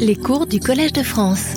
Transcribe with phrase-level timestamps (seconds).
[0.00, 1.54] Les cours du Collège de France.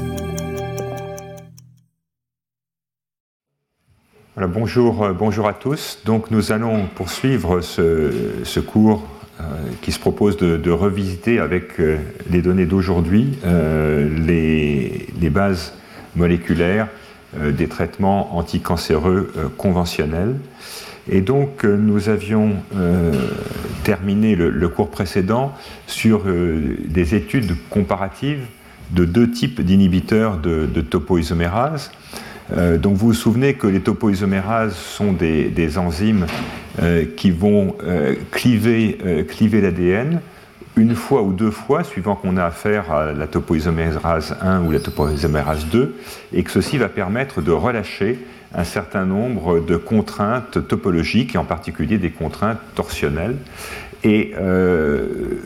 [4.38, 6.00] bonjour, euh, bonjour à tous.
[6.06, 9.08] Donc nous allons poursuivre ce, cours
[9.42, 9.44] euh,
[9.82, 11.98] qui se propose de, revisiter avec euh,
[12.30, 15.74] les données d'aujourd'hui les, les, bases
[16.16, 16.88] moléculaires
[17.36, 20.36] des traitements anticancéreux conventionnels.
[21.12, 23.14] Et donc, euh, nous avions euh,
[23.84, 25.54] terminé le, cours précédent
[25.88, 28.46] sur euh, des études comparatives
[28.92, 31.92] de deux types d'inhibiteurs de, topoisomérase.
[32.80, 36.26] donc, vous vous souvenez que les topoisomérases sont des, enzymes
[37.16, 37.76] qui vont
[38.32, 38.98] cliver,
[39.28, 40.22] cliver l'ADN
[40.76, 44.80] une fois ou deux fois, suivant qu'on a affaire à la topoisomérase 1 ou la
[44.80, 45.96] topoisomérase 2,
[46.34, 48.18] et que ceci va permettre de relâcher
[48.54, 53.38] un certain nombre de contraintes topologiques, et en particulier des contraintes torsionnelles.
[54.04, 55.38] Et euh,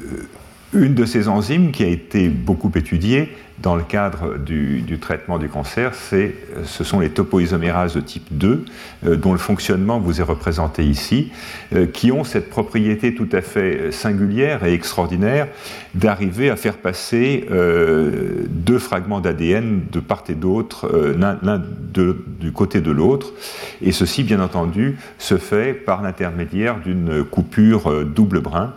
[0.73, 3.29] une de ces enzymes qui a été beaucoup étudiée
[3.61, 8.65] dans le cadre du, traitement du cancer, ce sont les topoisomérases de type 2,
[9.05, 11.31] euh, dont le fonctionnement vous est représenté ici,
[11.73, 15.47] euh, qui ont cette propriété tout à fait singulière et extraordinaire
[15.93, 21.61] d'arriver à faire passer euh, deux fragments d'ADN de part et d'autre, l'un
[21.93, 23.33] du côté de l'autre.
[23.81, 28.73] Et ceci, bien entendu, se fait par l'intermédiaire d'une coupure double brin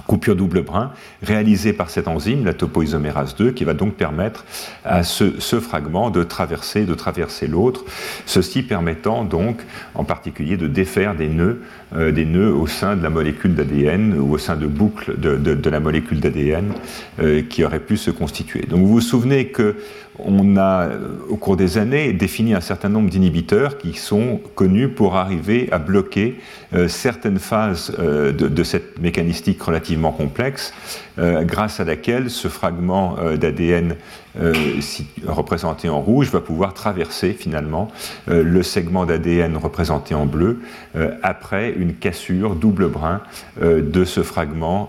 [0.00, 4.44] coupure double brin réalisée par cette enzyme, la topoisomérase 2, qui va donc permettre
[4.84, 7.84] à ce, fragment de traverser, de traverser l'autre,
[8.26, 9.60] ceci permettant donc
[9.94, 11.62] en particulier de défaire des nœuds,
[11.94, 15.80] des nœuds au sein de la molécule d'ADN ou au sein de boucles de, la
[15.80, 16.72] molécule d'ADN
[17.20, 18.62] euh, qui auraient pu se constituer.
[18.68, 19.76] Donc vous vous souvenez que
[20.18, 20.88] on a,
[21.28, 25.78] au cours des années, défini un certain nombre d'inhibiteurs qui sont connus pour arriver à
[25.78, 26.38] bloquer
[26.74, 30.74] euh, certaines phases euh, de, cette mécanistique relativement complexe,
[31.18, 33.96] euh, grâce à laquelle ce fragment d'ADN
[35.26, 37.90] représenté en rouge va pouvoir traverser finalement
[38.26, 40.60] le segment d'ADN représenté en bleu
[41.22, 43.20] après une cassure double brin
[43.60, 44.88] de ce fragment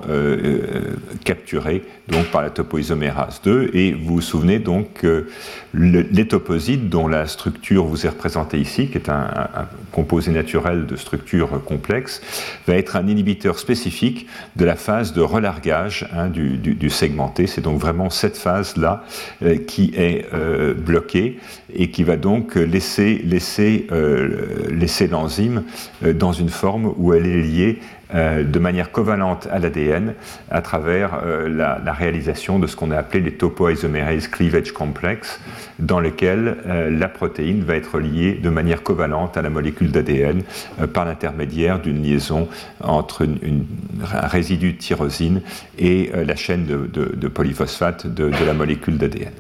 [1.26, 3.72] capturé donc par la topoisomérase 2.
[3.74, 5.28] Et vous vous souvenez donc que
[5.74, 9.50] l'étoposide, dont la structure vous est représentée ici, qui est un,
[9.92, 12.22] composé naturel de structure complexe,
[12.68, 17.48] va être un inhibiteur spécifique de la phase de relargage hein, du, segmenté.
[17.48, 19.33] C'est donc vraiment cette phase-là euh,
[19.68, 21.40] qui est euh, bloquée
[21.76, 25.64] et qui va donc laisser, laisser, euh, laisser l'enzyme
[26.02, 27.80] dans une forme où elle est liée
[28.16, 30.14] euh, de manière covalente à l'ADN
[30.52, 35.40] à travers euh, la, réalisation de ce qu'on a appelé les topoisomerase cleavage complex,
[35.80, 40.44] dans lequel euh, la protéine va être liée de manière covalente à la molécule d'ADN
[40.94, 42.48] par l'intermédiaire d'une liaison
[42.82, 45.42] entre un résidu de tyrosine
[45.80, 49.32] et la chaîne de, polyphosphate de la molécule d'ADN.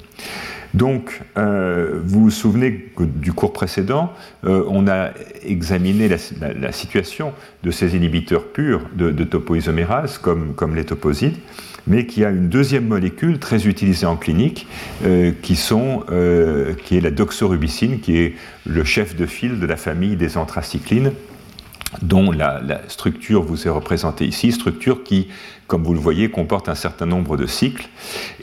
[0.74, 4.12] Donc, euh, vous vous souvenez du cours précédent,
[4.44, 5.12] euh, on a
[5.44, 11.38] examiné la, situation de ces inhibiteurs purs de, topoisomérase, comme, les toposides,
[11.86, 14.68] mais qui a une deuxième molécule très utilisée en clinique,
[15.06, 18.34] euh, qui est la doxorubicine, qui est
[18.66, 21.12] le chef de file de la famille des anthracyclines
[22.02, 25.28] dont la, structure vous est représentée ici, structure qui,
[25.74, 27.88] comme vous le voyez, comporte un certain nombre de cycles,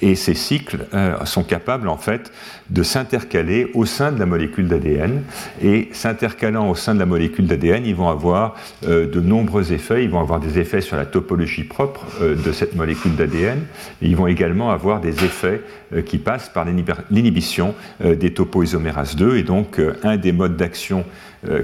[0.02, 2.32] et ces cycles euh, sont capables en fait
[2.70, 5.22] de s'intercaler au sein de la molécule d'ADN,
[5.62, 10.02] et s'intercalant au sein de la molécule d'ADN, ils vont avoir euh, de nombreux effets,
[10.02, 13.60] ils vont avoir des effets sur la topologie propre euh, de cette molécule d'ADN,
[14.02, 15.60] ils vont également avoir des effets
[16.06, 21.04] qui passent par l'inhibition des topoisomérases 2, et donc un des modes d'action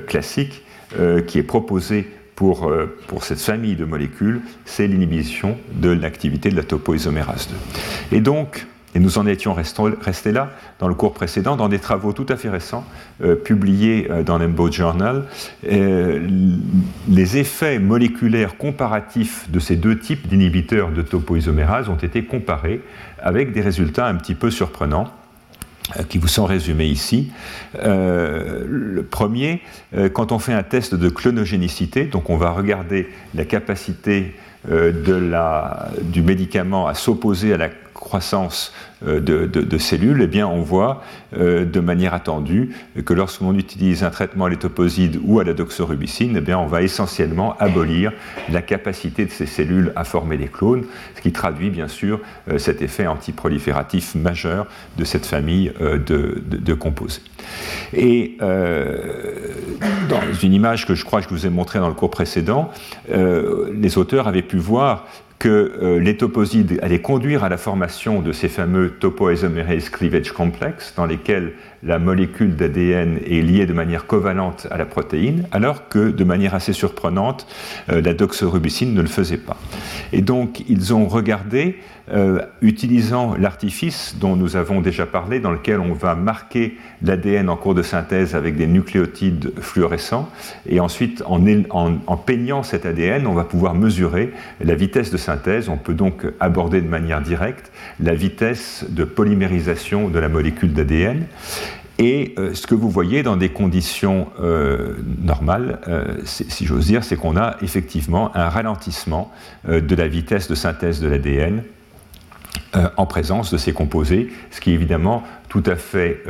[0.06, 0.62] classiques
[1.26, 6.56] qui est proposé pour, euh, pour, cette famille de molécules, c'est l'inhibition de l'activité de
[6.56, 7.48] la topoisomérase
[8.10, 8.16] 2.
[8.16, 12.14] Et donc, et nous en étions restés là dans le cours précédent, dans des travaux
[12.14, 12.84] tout à fait récents,
[13.22, 15.24] euh, publiés dans l'EMBO Journal,
[15.62, 22.80] les effets moléculaires comparatifs de ces deux types d'inhibiteurs de topoisomérase ont été comparés
[23.18, 25.12] avec des résultats un petit peu surprenants.
[25.94, 27.30] Euh, qui vous sont résumés ici.
[27.76, 29.60] Euh, le premier,
[29.94, 34.34] euh, quand on fait un test de clonogénicité, donc on va regarder la capacité
[34.68, 38.72] du médicament à s'opposer à la croissance
[39.06, 41.02] euh, de, cellules, eh bien, on voit
[41.36, 46.34] euh, de manière attendue que lorsqu'on utilise un traitement à l'étoposide ou à la doxorubicine,
[46.36, 48.12] eh bien, on va essentiellement abolir
[48.50, 50.84] la capacité de ces cellules à former des clones,
[51.14, 54.66] ce qui traduit bien sûr euh, cet effet antiprolifératif majeur
[54.96, 57.22] de cette famille de, composés.
[57.92, 62.10] Et dans une image que je crois que je vous ai montrée dans le cours
[62.10, 62.70] précédent,
[63.08, 65.06] les auteurs avaient pu voir
[65.38, 70.94] que euh, les toposides allaient conduire à la formation de ces fameux topoisomerase cleavage complex,
[70.96, 71.52] dans lesquels
[71.82, 76.54] la molécule d'ADN est liée de manière covalente à la protéine, alors que de manière
[76.54, 77.46] assez surprenante,
[77.90, 79.56] euh, la doxorubicine ne le faisait pas.
[80.12, 81.78] Et donc, ils ont regardé,
[82.12, 87.56] euh, utilisant l'artifice dont nous avons déjà parlé, dans lequel on va marquer l'ADN en
[87.56, 90.30] cours de synthèse avec des nucléotides fluorescents,
[90.68, 95.68] et ensuite, en, peignant cet ADN, on va pouvoir mesurer la vitesse de synthèse.
[95.68, 101.26] On peut donc aborder de manière directe la vitesse de polymérisation de la molécule d'ADN.
[101.98, 105.80] Et euh, ce que vous voyez dans des conditions euh, normales,
[106.24, 109.32] si j'ose dire, c'est qu'on a effectivement un ralentissement
[109.66, 111.64] de la vitesse de synthèse de l'ADN
[112.96, 116.22] en présence de ces composés, ce qui est évidemment tout à fait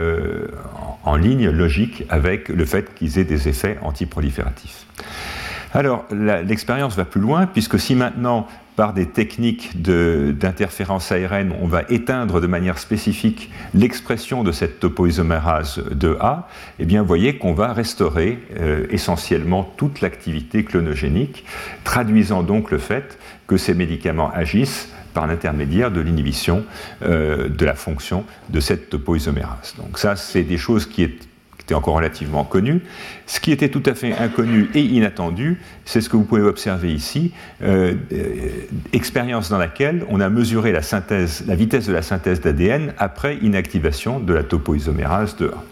[1.05, 4.87] en ligne, logique, avec le fait qu'ils aient des effets antiprolifératifs.
[5.73, 8.47] Alors, l'expérience va plus loin, puisque si maintenant
[8.77, 15.83] par des techniques d'interférence ARN, on va éteindre de manière spécifique l'expression de cette topoisomérase
[15.91, 16.47] de A,
[16.79, 21.45] eh bien, vous voyez qu'on va restaurer euh, essentiellement toute l'activité clonogénique,
[21.85, 26.63] traduisant donc le fait que ces médicaments agissent par l'intermédiaire de l'inhibition
[27.03, 29.75] euh, de la fonction de cette topoisomérase.
[29.79, 32.83] Donc ça, c'est des choses qui était encore relativement connu.
[33.27, 36.93] Ce qui était tout à fait inconnu et inattendu, c'est ce que vous pouvez observer
[36.93, 37.33] ici,
[37.63, 38.51] euh, euh,
[38.93, 43.39] expérience dans laquelle on a mesuré la, synthèse, la vitesse de la synthèse d'ADN après
[43.39, 45.65] inactivation de la topoisomérase de A.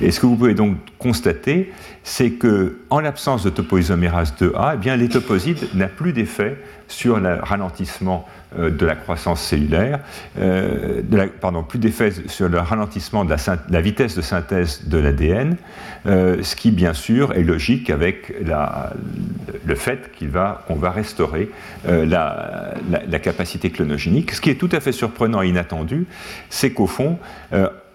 [0.00, 1.70] Et ce que vous pouvez donc constater,
[2.02, 6.56] c'est que en l'absence de topoisomérase 2A, eh bien, l'étoposide n'a plus d'effet
[6.88, 8.26] sur le ralentissement
[8.56, 10.00] de la croissance cellulaire,
[10.38, 11.02] euh,
[11.40, 13.34] pardon, plus d'effet sur le ralentissement de
[13.70, 15.56] la, vitesse de synthèse de l'ADN,
[16.06, 21.50] euh, ce qui bien sûr est logique avec le fait qu'on va, restaurer
[21.86, 22.74] la,
[23.22, 24.32] capacité clonogénique.
[24.32, 26.06] Ce qui est tout à fait surprenant et inattendu,
[26.48, 27.18] c'est qu'au fond,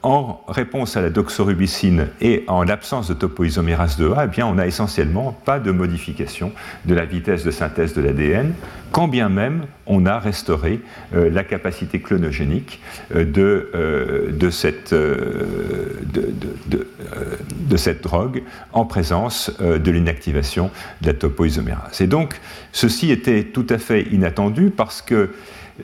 [0.03, 4.65] en réponse à la doxorubicine et en l'absence de topoisomérase 2A, eh bien, on n'a
[4.65, 6.51] essentiellement pas de modification
[6.86, 8.53] de la vitesse de synthèse de l'ADN,
[8.92, 10.81] quand bien même on a restauré
[11.13, 12.81] euh, la capacité clonogénique
[13.15, 16.33] euh, de, euh, de, cette, de,
[16.65, 18.44] de, cette, drogue
[18.74, 20.71] en présence de l'inactivation
[21.01, 22.01] de la topoisomérase.
[22.01, 22.39] Et donc,
[22.71, 25.30] ceci était tout à fait inattendu parce que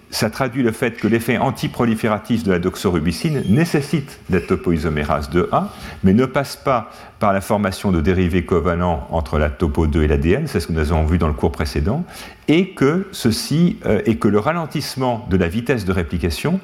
[0.09, 5.67] ça traduit le fait que l'effet antiprolifératif de la doxorubicine nécessite la topoisomérase 2A,
[6.03, 10.07] mais ne passe pas par la formation de dérivés covalents entre la topo 2 et
[10.07, 12.03] l'ADN, c'est ce que nous avons vu dans le cours précédent,
[12.47, 16.59] et que ceci euh, que le ralentissement de la vitesse de réplication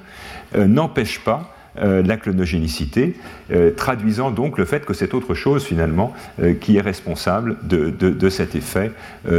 [0.55, 3.15] euh, n'empêche pas euh, la clonogénicité,
[3.51, 8.29] euh, traduisant donc le fait que c'est autre chose finalement euh, qui est responsable de,
[8.29, 8.91] cet effet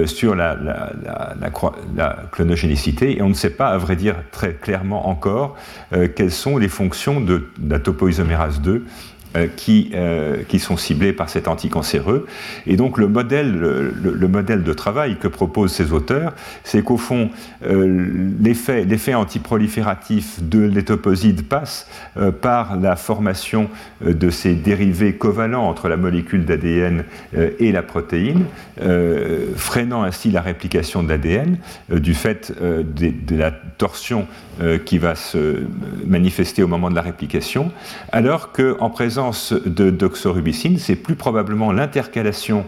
[0.06, 0.56] sur la,
[1.96, 3.16] la, clonogénicité.
[3.16, 5.56] Et on ne sait pas, à vrai dire, très clairement encore
[6.14, 8.84] quelles sont les fonctions de la topoisomérase 2 euh,
[9.56, 12.26] qui, euh, qui sont ciblés par cet anticancéreux.
[12.66, 17.30] Et donc le modèle, le, modèle de travail que proposent ces auteurs, c'est qu'au fond,
[17.66, 18.06] euh,
[18.40, 21.88] l'effet antiprolifératif de l'étoposide passe
[22.40, 23.68] par la formation
[24.04, 27.04] de ces dérivés covalents entre la molécule d'ADN
[27.58, 28.44] et la protéine,
[29.56, 31.58] freinant ainsi la réplication de l'ADN
[31.90, 34.26] du fait de, de, la torsion
[34.84, 35.62] qui va se
[36.06, 37.72] manifester au moment de la réplication,
[38.12, 42.64] alors qu'en présence de doxorubicine, c'est plus probablement l'intercalation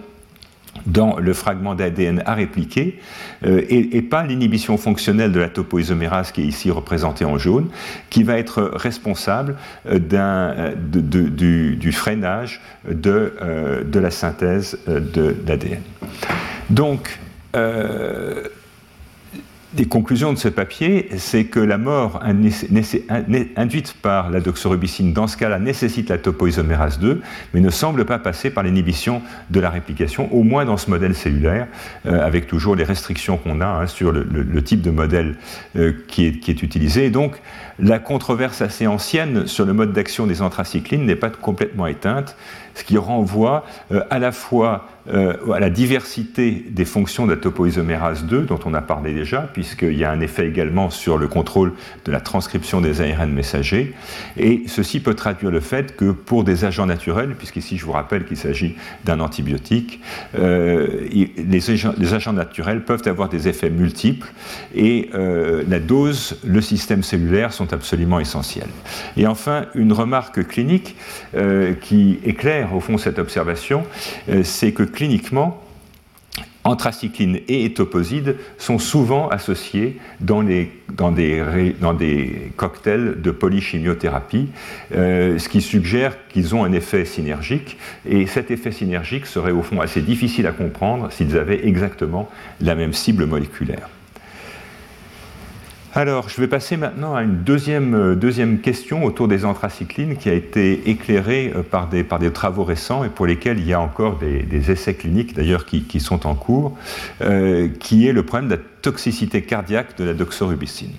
[0.84, 2.98] dans le fragment d'ADN à répliquer
[3.44, 7.68] euh, et, pas l'inhibition fonctionnelle de la topoisomérase qui est ici représentée en jaune,
[8.10, 9.56] qui va être responsable
[9.88, 15.80] euh, d'un, du, freinage euh, de la synthèse de l'ADN.
[16.70, 17.18] Donc,
[19.76, 25.36] des conclusions de ce papier, c'est que la mort induite par la doxorubicine, dans ce
[25.36, 27.20] cas-là, nécessite la topoisomérase 2,
[27.52, 31.14] mais ne semble pas passer par l'inhibition de la réplication, au moins dans ce modèle
[31.14, 31.68] cellulaire,
[32.06, 35.36] euh, avec toujours les restrictions qu'on a hein, sur le, type de modèle
[35.76, 37.04] euh, qui, est, utilisé.
[37.04, 37.36] Et donc,
[37.78, 42.36] la controverse assez ancienne sur le mode d'action des anthracyclines n'est pas complètement éteinte,
[42.74, 48.24] ce qui renvoie euh, à la fois à la diversité des fonctions de la topoisomérase
[48.24, 51.72] 2, dont on a parlé déjà, puisqu'il y a un effet également sur le contrôle
[52.04, 53.94] de la transcription des ARN messagers.
[54.36, 58.24] Et ceci peut traduire le fait que pour des agents naturels, puisqu'ici je vous rappelle
[58.24, 60.00] qu'il s'agit d'un antibiotique,
[60.38, 64.28] euh, les, agents, les, agents, naturels peuvent avoir des effets multiples
[64.74, 68.68] et euh, la dose, le système cellulaire sont absolument essentiels.
[69.16, 70.96] Et enfin, une remarque clinique
[71.80, 73.84] qui éclaire au fond cette observation,
[74.42, 75.62] c'est que cliniquement,
[76.64, 80.72] anthracycline et étoposide sont souvent associés dans, des,
[82.56, 84.48] cocktails de polychimiothérapie,
[84.94, 87.76] euh, ce qui suggère qu'ils ont un effet synergique,
[88.08, 92.28] et cet effet synergique serait au fond assez difficile à comprendre s'ils avaient exactement
[92.60, 93.88] la même cible moléculaire.
[95.96, 100.28] Alors, je vais passer maintenant à une deuxième, euh, deuxième question autour des anthracyclines qui
[100.28, 104.18] a été éclairée euh, par des, travaux récents et pour lesquels il y a encore
[104.18, 106.76] des, essais cliniques d'ailleurs qui, sont en cours,
[107.22, 110.92] euh, qui est le problème de la toxicité cardiaque de la doxorubicine.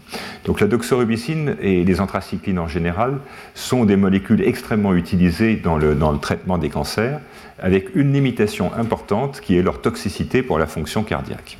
[0.45, 3.19] Donc la doxorubicine et les anthracyclines en général
[3.53, 7.19] sont des molécules extrêmement utilisées dans le traitement des cancers,
[7.59, 11.59] avec une limitation importante qui est leur toxicité pour la fonction cardiaque.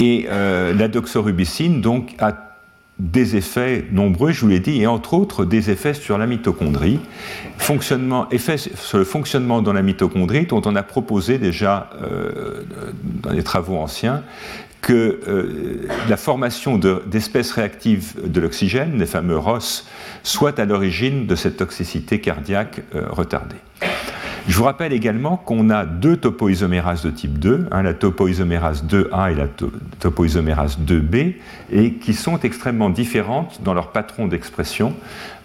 [0.00, 2.32] Et euh, la doxorubicine donc a
[2.98, 7.00] des effets nombreux, je vous l'ai dit, et entre autres des effets sur la mitochondrie,
[7.58, 12.62] fonctionnement, effets sur le fonctionnement dans la mitochondrie, dont on a proposé déjà euh,
[13.22, 14.22] dans les travaux anciens
[14.80, 19.84] que euh, la formation d'espèces réactives de l'oxygène, les fameux ROS,
[20.22, 23.56] soit à l'origine de cette toxicité cardiaque retardée.
[24.46, 29.32] Je vous rappelle également qu'on a deux topoisomérases de type 2, hein, la topoisomérase 2A
[29.32, 29.46] et la
[30.00, 31.36] topoisomérase 2B,
[31.72, 34.92] et qui sont extrêmement différentes dans leur patron d'expression.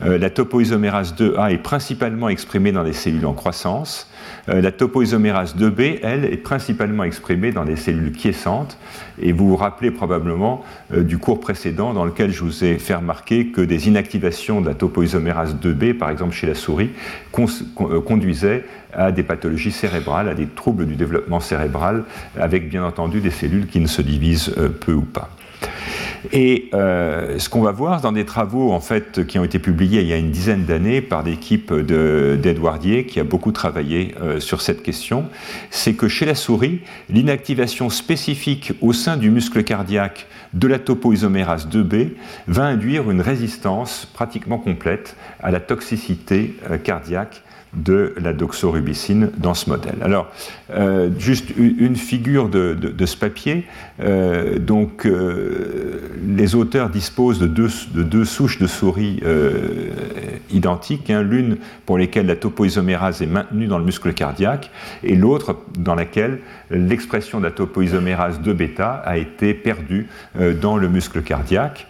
[0.02, 4.09] Euh, la topoisomérase 2A est principalement exprimée dans les cellules en croissance,
[4.48, 8.78] la topoisomérase 2B, elle, est principalement exprimée dans les cellules quiescentes.
[9.22, 12.96] Et vous vous rappelez probablement euh, du cours précédent dans lequel je vous ai fait
[12.96, 16.92] remarquer que des inactivations de la topoisomérase 2B, par exemple chez la souris,
[17.38, 22.04] euh, conduisaient à des pathologies cérébrales, à des troubles du développement cérébral,
[22.40, 25.30] avec bien entendu des cellules qui ne se divisent peu ou pas.
[26.32, 30.02] Et euh, ce qu'on va voir dans des travaux en fait, qui ont été publiés
[30.02, 34.62] il y a une dizaine d'années par l'équipe d'Edwardier qui a beaucoup travaillé euh, sur
[34.62, 35.26] cette question,
[35.70, 41.68] c'est que chez la souris, l'inactivation spécifique au sein du muscle cardiaque de la topoisomérase
[41.68, 42.10] 2B
[42.48, 49.54] va induire une résistance pratiquement complète à la toxicité euh, cardiaque de la doxorubicine dans
[49.54, 49.98] ce modèle.
[50.02, 50.28] Alors,
[50.72, 53.66] euh, juste une figure de, ce papier.
[54.02, 59.22] Euh, donc, euh, les auteurs disposent de deux, souches de souris
[60.52, 61.22] identiques, hein.
[61.22, 64.72] l'une pour lesquelles la topoisomérase est maintenue dans le muscle cardiaque,
[65.04, 66.40] et l'autre dans laquelle
[66.72, 70.08] l'expression de la topoisomérase 2 bêta a été perdue
[70.62, 71.88] dans le muscle cardiaque.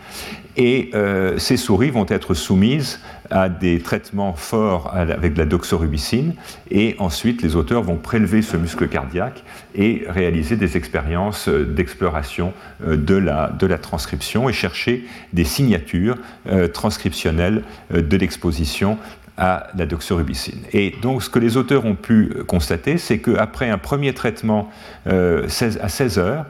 [0.62, 0.92] Et
[1.38, 3.00] ces souris vont être soumises
[3.30, 6.34] à des traitements forts avec de la doxorubicine,
[6.72, 9.44] et ensuite les auteurs vont prélever ce muscle cardiaque
[9.76, 12.54] et réaliser des expériences euh, d'exploration
[12.86, 18.98] euh, de la, de la transcription et chercher des signatures euh, transcriptionnelles de l'exposition
[19.38, 20.60] à la doxorubicine.
[20.74, 24.70] Et donc ce que les auteurs ont pu constater, c'est qu'après un premier traitement
[25.06, 26.46] à 16 heures,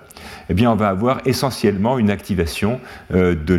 [0.49, 2.79] eh bien, on va avoir essentiellement une activation
[3.13, 3.55] euh, de,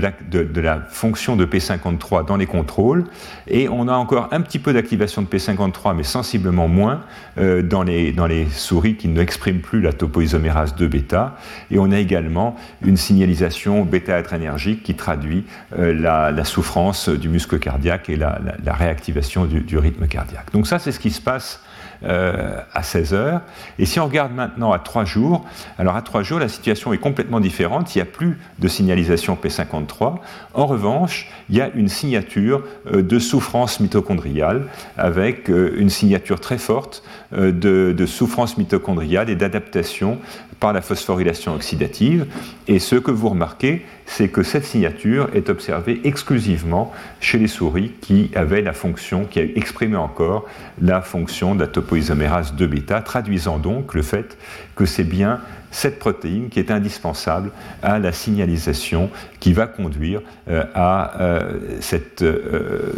[0.60, 3.04] la, fonction de P53 dans les contrôles,
[3.46, 7.02] et on a encore un petit peu d'activation de P53, mais sensiblement moins
[7.38, 11.36] euh, dans, les, souris qui n'expriment plus la topoisomérase 2 bêta,
[11.70, 15.44] et on a également une signalisation bêta-adrénergique qui traduit
[15.78, 20.52] euh, la, souffrance du muscle cardiaque et la, réactivation du, du rythme cardiaque.
[20.52, 21.60] Donc ça, c'est ce qui se passe
[22.02, 23.40] à 16 heures.
[23.78, 25.44] Et si on regarde maintenant à 3 jours,
[25.78, 27.94] alors à 3 jours, la situation est complètement différente.
[27.94, 30.16] Il n'y a plus de signalisation P53.
[30.54, 34.66] En revanche, il y a une signature euh, de souffrance mitochondriale
[34.96, 37.02] avec euh, une signature très forte
[37.32, 37.50] de,
[37.96, 40.18] de souffrance mitochondriale et d'adaptation
[40.60, 42.26] par la phosphorylation oxydative.
[42.68, 47.92] Et ce que vous remarquez, c'est que cette signature est observée exclusivement chez les souris
[48.00, 50.46] qui avaient la fonction, qui exprimé encore
[50.82, 54.36] la fonction de la topoisomérase 2 bêta, traduisant donc le fait
[54.74, 55.40] que c'est bien
[55.70, 57.50] cette protéine qui est indispensable
[57.82, 62.92] à la signalisation qui va conduire euh, à euh, cette, euh,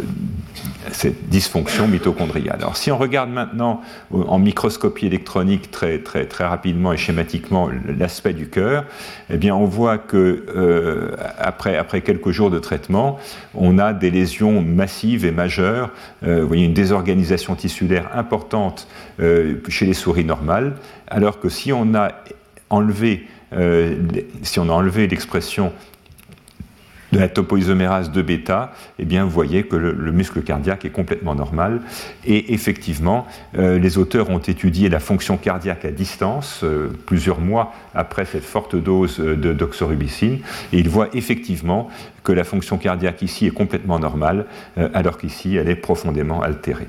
[0.91, 2.57] cette, dysfonction mitochondriale.
[2.59, 8.33] Alors si on regarde maintenant en microscopie électronique très, très, très rapidement et schématiquement l'aspect
[8.33, 8.85] du cœur,
[9.29, 10.43] eh bien on voit que
[11.39, 13.19] après, après quelques jours de traitement,
[13.55, 15.91] on a des lésions massives et majeures.
[16.21, 18.87] vous voyez une désorganisation tissulaire importante
[19.19, 20.75] chez les souris normales,
[21.07, 22.11] alors que si on a
[22.73, 23.95] enlevé, euh,
[24.41, 25.71] si on a enlevé l'expression
[27.11, 31.35] de la topoisomérase de bêta, eh bien, vous voyez que le, muscle cardiaque est complètement
[31.35, 31.81] normal.
[32.25, 37.71] Et effectivement, euh, les auteurs ont étudié la fonction cardiaque à distance, euh, plusieurs mois
[37.93, 40.39] après cette forte dose de doxorubicine,
[40.71, 41.87] et ils voient effectivement
[42.23, 44.47] que la fonction cardiaque ici est complètement normale,
[44.95, 46.87] alors qu'ici, elle est profondément altérée.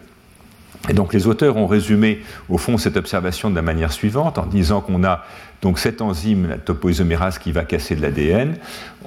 [0.89, 4.47] Et donc les auteurs ont résumé au fond cette observation de la manière suivante en
[4.47, 5.25] disant qu'on a
[5.65, 8.57] donc cette enzyme, la topoisomérase, qui va casser de l'ADN.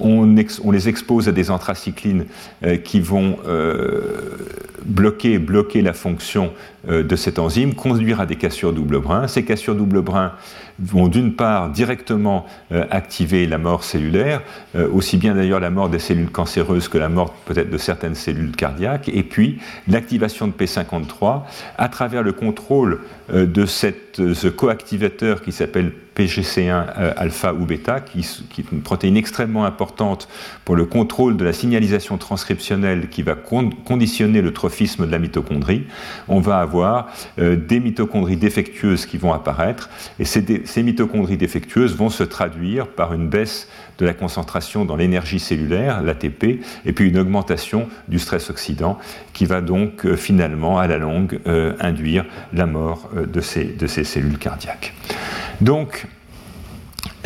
[0.00, 0.26] On,
[0.72, 2.24] les expose à des anthracyclines
[2.64, 4.36] euh, qui vont euh,
[4.84, 5.40] bloquer,
[5.80, 6.52] la fonction
[6.88, 9.28] euh, de cette enzyme, conduire à des cassures double brin.
[9.28, 10.32] Ces cassures double brin
[10.80, 14.42] vont d'une part directement euh, activer la mort cellulaire,
[14.76, 18.14] euh, aussi bien d'ailleurs la mort des cellules cancéreuses que la mort peut-être de certaines
[18.14, 19.58] cellules cardiaques, et puis
[19.88, 21.42] l'activation de P53
[21.76, 23.00] à travers le contrôle
[23.32, 29.16] euh, de cette, ce coactivateur qui s'appelle PGC1 alpha ou bêta, qui, est une protéine
[29.16, 30.28] extrêmement importante
[30.64, 35.84] pour le contrôle de la signalisation transcriptionnelle qui va conditionner le trophisme de la mitochondrie.
[36.26, 37.06] On va avoir
[37.36, 40.24] des mitochondries défectueuses qui vont apparaître, et
[40.68, 46.02] ces mitochondries défectueuses vont se traduire par une baisse de la concentration dans l'énergie cellulaire,
[46.02, 48.98] l'ATP, et puis une augmentation du stress oxydant
[49.32, 54.04] qui va donc euh, finalement, à la longue, euh, induire la mort euh, de, ces,
[54.04, 54.94] cellules cardiaques.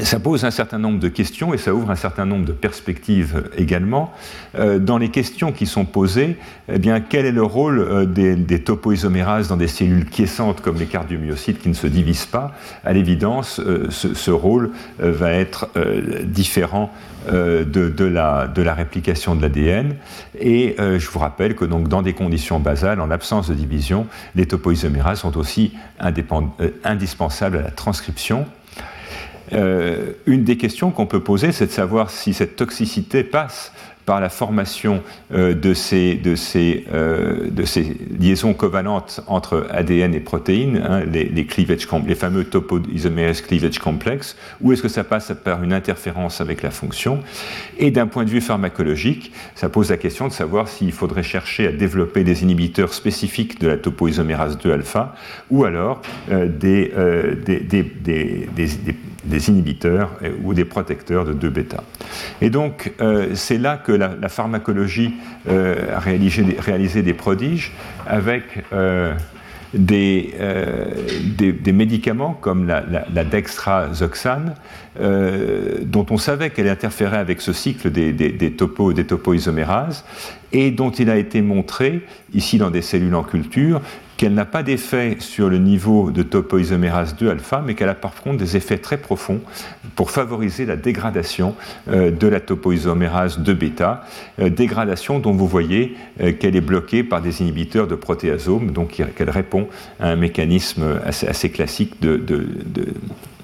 [0.05, 3.45] Ça pose un certain nombre de questions et ça ouvre un certain nombre de perspectives
[3.57, 4.13] également.
[4.59, 6.37] Euh, dans les questions qui sont posées,
[6.73, 10.87] eh bien, quel est le rôle euh, des, topoisomérases dans des cellules quiescentes comme les
[10.87, 12.53] cardiomyocytes qui ne se divisent pas?
[12.85, 15.69] À l'évidence, euh, ce, rôle va être
[16.25, 16.91] différent
[17.31, 19.97] de, la, de, la, réplication de l'ADN.
[20.39, 24.47] Et je vous rappelle que donc, dans des conditions basales, en absence de division, les
[24.47, 25.73] topoisomérases sont aussi
[26.85, 28.47] indispensables à la transcription.
[29.55, 33.73] Euh, une des questions qu'on peut poser, c'est de savoir si cette toxicité passe
[34.05, 40.15] par la formation euh, de, ces, de, ces, euh, de, ces, liaisons covalentes entre ADN
[40.15, 45.33] et protéines, hein, les, cleavage, les fameux topoisomerase cleavage complex, ou est-ce que ça passe
[45.45, 47.21] par une interférence avec la fonction?
[47.79, 51.69] Et d'un point de vue pharmacologique, ça pose la question de savoir s'il faudrait chercher
[51.69, 55.15] à développer des inhibiteurs spécifiques de la topoisomérase 2 alpha,
[55.51, 56.93] ou alors euh, des,
[57.47, 58.49] des, des,
[59.25, 60.11] des, inhibiteurs
[60.43, 61.85] ou des protecteurs de 2 bêta.
[62.41, 62.93] Et donc,
[63.35, 65.15] c'est là que la, pharmacologie
[65.49, 67.73] euh, a réalisé, des prodiges
[68.07, 69.15] avec euh,
[69.75, 70.85] euh,
[71.25, 74.55] des, médicaments comme la, dextrazoxane,
[75.01, 80.05] dont on savait qu'elle interférait avec ce cycle des, des topoisomérases,
[80.53, 82.03] et dont il a été montré,
[82.35, 83.81] ici dans des cellules en culture,
[84.23, 88.15] qu'elle n'a pas d'effet sur le niveau de topoisomérase 2 alpha, mais qu'elle a par
[88.15, 89.41] contre des effets très profonds
[89.97, 91.57] pour favoriser la dégradation
[91.91, 94.05] euh, de la topoisomérase 2 bêta,
[94.39, 99.03] euh, dégradation dont vous voyez euh, qu'elle est bloquée par des inhibiteurs de protéasome, donc
[99.17, 99.67] qu'elle répond
[99.99, 102.15] à un mécanisme assez, classique de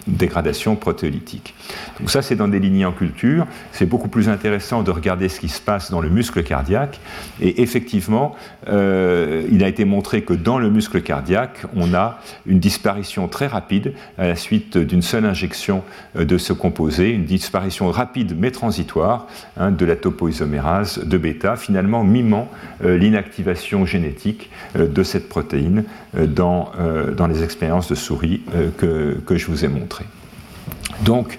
[0.08, 1.54] dégradation protéolytique.
[1.98, 3.46] Donc ça, c'est dans des lignées en culture.
[3.72, 7.00] C'est beaucoup plus intéressant de regarder ce qui se passe dans le muscle cardiaque.
[7.40, 8.34] Et effectivement,
[8.68, 13.46] euh, il a été montré que dans le muscle cardiaque, on a une disparition très
[13.46, 15.82] rapide à la suite d'une seule injection
[16.16, 21.56] euh, de ce composé, une disparition rapide mais transitoire hein, de la topoisomérase de bêta,
[21.56, 22.48] finalement mimant
[22.84, 26.72] euh, l'inactivation génétique de cette protéine dans,
[27.28, 28.42] les expériences de souris
[28.76, 29.97] que je vous ai montrées.
[31.00, 31.38] Donc,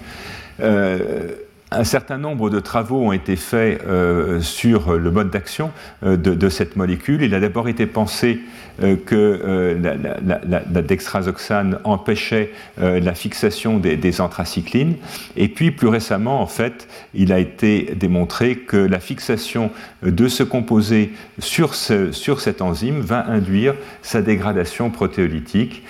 [0.60, 1.34] euh,
[1.72, 5.70] un certain nombre de travaux ont été faits euh, sur le mode d'action
[6.02, 7.22] euh, de, cette molécule.
[7.22, 8.40] Il a d'abord été pensé
[8.82, 9.78] euh, que euh,
[10.24, 14.96] la, dextrazoxane empêchait la fixation des, anthracyclines.
[15.36, 19.70] Et puis, plus récemment, en fait, il a été démontré que la fixation
[20.02, 25.84] de ce composé sur, sur cette enzyme va induire sa dégradation protéolytique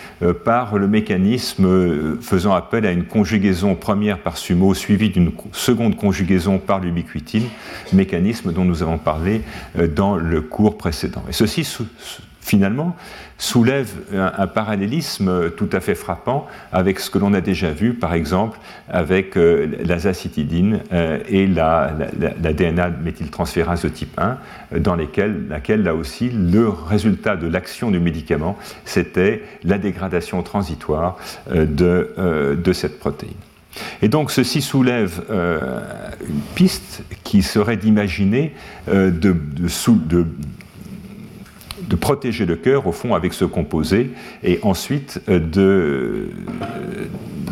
[0.45, 6.59] par le mécanisme faisant appel à une conjugaison première par sumo suivie d'une seconde conjugaison
[6.59, 7.47] par l'ubiquitine,
[7.93, 9.43] mécanisme dont nous avons parlé
[9.97, 11.23] dans le cours précédent.
[11.29, 11.65] Et ceci
[12.41, 12.97] finalement,
[13.39, 18.13] soulève un, parallélisme tout à fait frappant avec ce que l'on a déjà vu, par
[18.13, 21.93] exemple, avec euh, l'azacitidine euh, et la,
[22.53, 28.01] DNA méthyltransférase de type 1, dans lesquelles, laquelle, là aussi, le résultat de l'action du
[28.01, 31.17] médicament, c'était la dégradation transitoire
[31.53, 33.35] euh, de cette protéine.
[34.03, 38.53] Et donc ceci soulève une piste qui serait d'imaginer
[38.89, 39.37] de,
[41.91, 44.11] de, protéger le cœur, au fond, avec ce composé,
[44.43, 46.27] et ensuite euh, euh,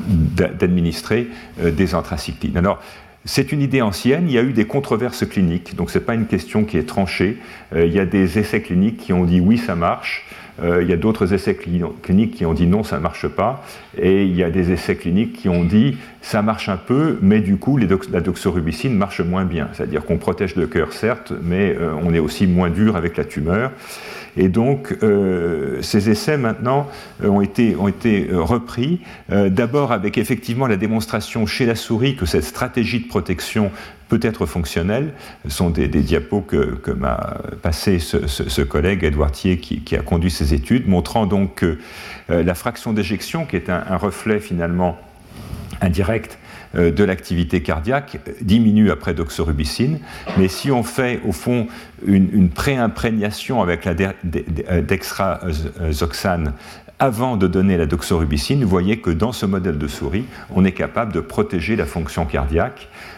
[0.08, 1.28] d'administrer
[1.60, 2.56] euh, des anthracyclines.
[2.56, 2.80] Alors,
[3.24, 6.14] c'est une idée ancienne, il y a eu des controverses cliniques, donc ce n'est pas
[6.14, 7.36] une question qui est tranchée.
[7.76, 10.24] il y a des essais cliniques qui ont dit oui, ça marche.
[10.62, 13.64] Il y a d'autres essais cliniques qui ont dit non, ça ne marche pas.
[13.96, 17.40] Et il y a des essais cliniques qui ont dit ça marche un peu, mais
[17.40, 19.68] du coup, la doxorubicine marche moins bien.
[19.72, 23.70] C'est-à-dire qu'on protège le cœur, certes, mais on est aussi moins dur avec la tumeur.
[24.38, 26.88] Et donc, euh, ces essais maintenant
[27.24, 32.44] euh, ont été, euh, repris, d'abord avec effectivement la démonstration chez la souris que cette
[32.44, 33.72] stratégie de protection
[34.08, 35.12] peut être fonctionnelle.
[35.44, 40.54] Ce sont des, diapos que, m'a passé ce, collègue, Edouard Thier, qui, a conduit ces
[40.54, 41.78] études, montrant donc que
[42.28, 44.96] la fraction d'éjection, qui est un reflet finalement
[45.82, 46.38] indirect
[46.74, 49.98] de l'activité cardiaque diminue après doxorubicine.
[50.36, 51.66] Mais si on fait au fond
[52.06, 53.94] une, pré-imprégnation avec la
[54.82, 56.52] dextrazoxane
[56.98, 60.72] avant de donner la doxorubicine, vous voyez que dans ce modèle de souris, on est
[60.72, 62.88] capable de protéger la fonction cardiaque,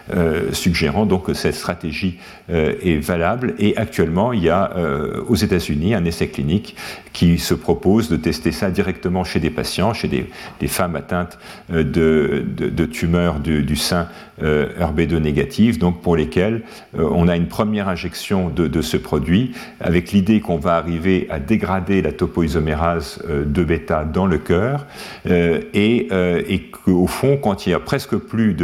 [0.51, 2.17] suggérant donc que cette stratégie
[2.49, 3.53] euh, est valable.
[3.59, 6.75] Et actuellement, il y a euh, aux États-Unis un essai clinique
[7.13, 11.37] qui se propose de tester ça directement chez des patients, chez des, femmes atteintes
[11.69, 14.07] de, tumeurs du, sein
[14.41, 16.61] RB2 négatif, donc pour lesquelles
[16.97, 22.01] on a une première injection de, ce produit, avec l'idée qu'on va arriver à dégrader
[22.01, 24.85] la topoisomérase de bêta dans le cœur,
[25.25, 28.55] et, et qu'au fond, quand il y a presque plus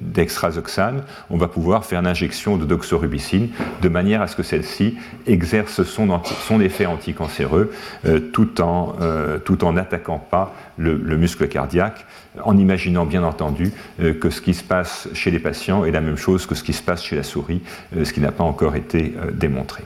[0.00, 3.48] d'extrazoxane, on va pouvoir faire l'injection de doxorubicine
[3.82, 7.72] de manière à ce que celle-ci exerce son, son, effet anticancéreux
[8.06, 12.06] euh, tout en euh, tout en n'attaquant pas le, muscle cardiaque,
[12.42, 16.00] en imaginant bien entendu euh, que ce qui se passe chez les patients est la
[16.00, 17.62] même chose que ce qui se passe chez la souris,
[18.02, 19.82] ce qui n'a pas encore été démontré.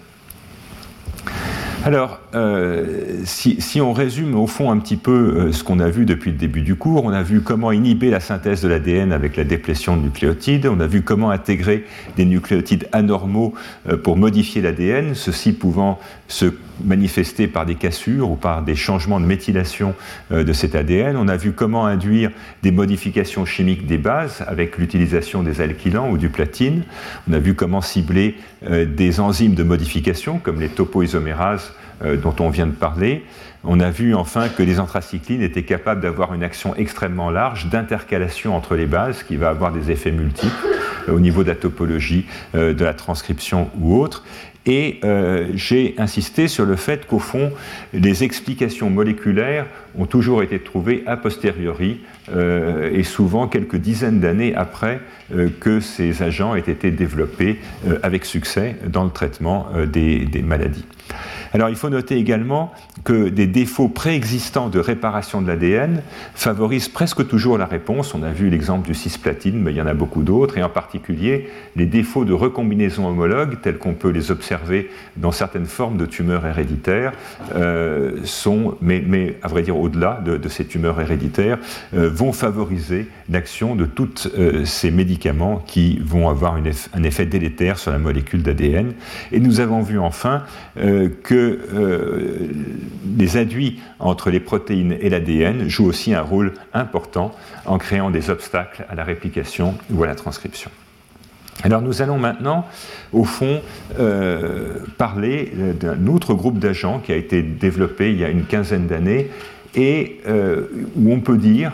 [1.84, 6.04] Alors, euh, si, on résume au fond un petit peu euh, ce qu'on a vu
[6.04, 9.36] depuis le début du cours, on a vu comment inhiber la synthèse de l'ADN avec
[9.36, 11.84] la déplétion de nucléotides, on a vu comment intégrer
[12.16, 13.54] des nucléotides anormaux
[13.88, 15.98] euh, pour modifier l'ADN, ceci pouvant
[16.32, 16.46] se
[16.84, 19.94] manifester par des cassures ou par des changements de méthylation
[20.30, 21.16] de cet ADN.
[21.16, 22.30] On a vu comment induire
[22.62, 26.82] des modifications chimiques des bases avec l'utilisation des alkylants ou du platine.
[27.28, 28.36] On a vu comment cibler
[28.68, 31.72] des enzymes de modification comme les topoisomérases
[32.04, 33.24] euh, dont on vient de parler.
[33.64, 38.56] On a vu enfin que les anthracyclines étaient capables d'avoir une action extrêmement large d'intercalation
[38.56, 40.66] entre les bases qui va avoir des effets multiples
[41.08, 44.24] euh, au niveau de la topologie, euh, de la transcription ou autre.
[44.64, 45.00] Et
[45.54, 47.50] j'ai insisté sur le fait qu'au fond,
[47.92, 49.66] les explications moléculaires
[49.98, 52.00] ont toujours été trouvées a posteriori
[52.32, 55.00] et souvent quelques dizaines d'années après
[55.60, 57.58] que ces agents aient été développés
[58.02, 60.84] avec succès dans le traitement des maladies.
[61.54, 62.72] Alors il faut noter également
[63.04, 66.02] que des défauts préexistants de réparation de l'ADN
[66.34, 68.14] favorisent presque toujours la réponse.
[68.14, 70.68] On a vu l'exemple du cisplatine, mais il y en a beaucoup d'autres, et en
[70.70, 76.06] particulier les défauts de recombinaison homologue, tels qu'on peut les observer dans certaines formes de
[76.06, 77.12] tumeurs héréditaires,
[77.54, 81.58] euh, sont, mais, à vrai dire au-delà de, ces tumeurs héréditaires,
[81.94, 85.21] euh, vont favoriser l'action de tous euh, ces médicaments
[85.66, 88.92] qui vont avoir un effet délétère sur la molécule d'ADN.
[89.30, 90.42] Et nous avons vu enfin
[90.76, 92.48] que euh,
[93.16, 97.32] les aduits entre les protéines et l'ADN jouent aussi un rôle important
[97.66, 100.70] en créant des obstacles à la réplication ou à la transcription.
[101.62, 102.66] Alors nous allons maintenant,
[103.12, 103.60] au fond,
[103.98, 108.86] euh, parler d'un autre groupe d'agents qui a été développé il y a une quinzaine
[108.86, 109.30] d'années
[109.74, 111.72] et euh, où on peut dire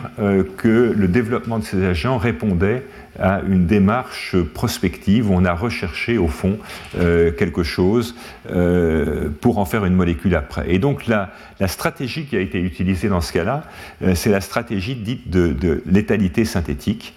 [0.57, 2.83] que le développement de ces agents répondait
[3.19, 6.57] à une démarche prospective où on a recherché au fond
[6.97, 8.15] euh, quelque chose
[8.49, 10.73] euh, pour en faire une molécule après.
[10.73, 13.63] Et donc la, la stratégie qui a été utilisée dans ce cas-là,
[14.03, 17.13] euh, c'est la stratégie dite de, de létalité synthétique.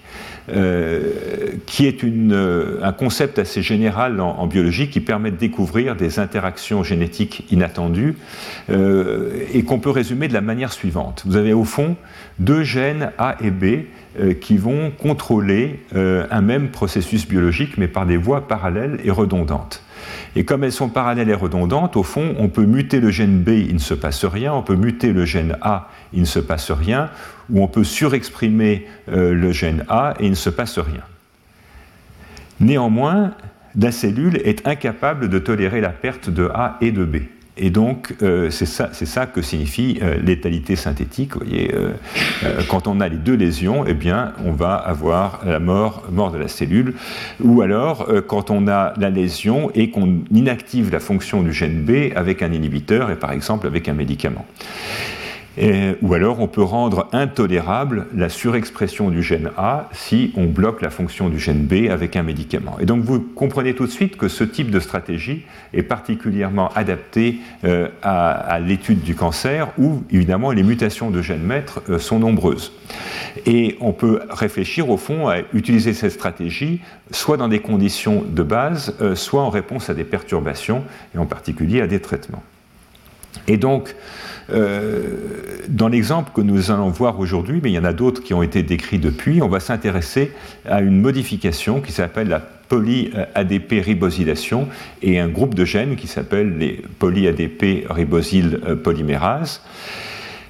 [1.67, 6.83] Qui est une, un concept assez général en, biologie qui permet de découvrir des interactions
[6.83, 8.17] génétiques inattendues
[8.69, 11.23] et qu'on peut résumer de la manière suivante.
[11.27, 11.97] Vous avez au fond
[12.39, 13.87] deux gènes A et B
[14.21, 19.11] euh, qui vont contrôler euh, un même processus biologique, mais par des voies parallèles et
[19.11, 19.83] redondantes.
[20.37, 23.51] Et comme elles sont parallèles et redondantes, au fond, on peut muter le gène B,
[23.51, 26.71] il ne se passe rien, on peut muter le gène A, il ne se passe
[26.71, 27.11] rien,
[27.51, 31.03] ou on peut surexprimer euh, le gène A et il ne se passe rien.
[32.61, 33.33] Néanmoins,
[33.77, 37.17] la cellule est incapable de tolérer la perte de A et de B.
[37.59, 41.35] Et donc, euh, c'est ça, que signifie euh, létalité synthétique.
[41.35, 41.93] Vous voyez, euh,
[42.69, 46.39] quand on a les deux lésions, eh bien, on va avoir la mort, mort de
[46.39, 46.95] la cellule.
[47.41, 52.13] Ou alors, quand on a la lésion et qu'on inactive la fonction du gène B
[52.17, 54.47] avec un inhibiteur et par exemple avec un médicament.
[56.03, 60.91] Ou alors on peut rendre intolérable la surexpression du gène A si on bloque la
[60.91, 62.77] fonction du gène B avec un médicament.
[62.81, 65.43] Et donc vous comprenez tout de suite que ce type de stratégie
[65.75, 71.83] est particulièrement adapté euh, à, l'étude du cancer où évidemment les mutations de gènes maîtres
[71.89, 72.73] euh, sont nombreuses.
[73.47, 78.43] Et on peut réfléchir au fond à utiliser cette stratégie soit dans des conditions de
[78.43, 80.85] base, euh, soit en réponse à des perturbations
[81.15, 82.43] et en particulier à des traitements.
[83.49, 83.95] Et donc,
[84.51, 85.17] euh,
[85.69, 88.43] dans l'exemple que nous allons voir aujourd'hui, mais il y en a d'autres qui ont
[88.43, 90.33] été décrits depuis, on va s'intéresser
[90.69, 94.69] à une modification qui s'appelle la poly-ADP ribosylation
[95.03, 99.61] et un groupe de gènes qui s'appelle les poly-ADP ribosyl polymérases.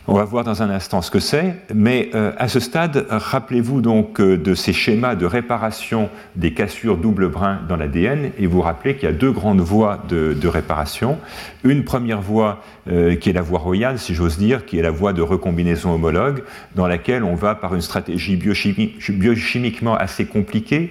[0.08, 3.80] On va voir dans un instant ce que c'est, mais euh, à ce stade, rappelez-vous
[3.80, 8.62] donc euh, de ces schémas de réparation des cassures double brin dans l'ADN et vous
[8.62, 11.18] rappelez qu'il y a deux grandes voies de, réparation.
[11.62, 14.90] Une première voie euh, qui est la voie royale, si j'ose dire, qui est la
[14.90, 16.42] voie de recombinaison homologue,
[16.74, 20.90] dans laquelle on va par une stratégie biochimiquement assez compliquée,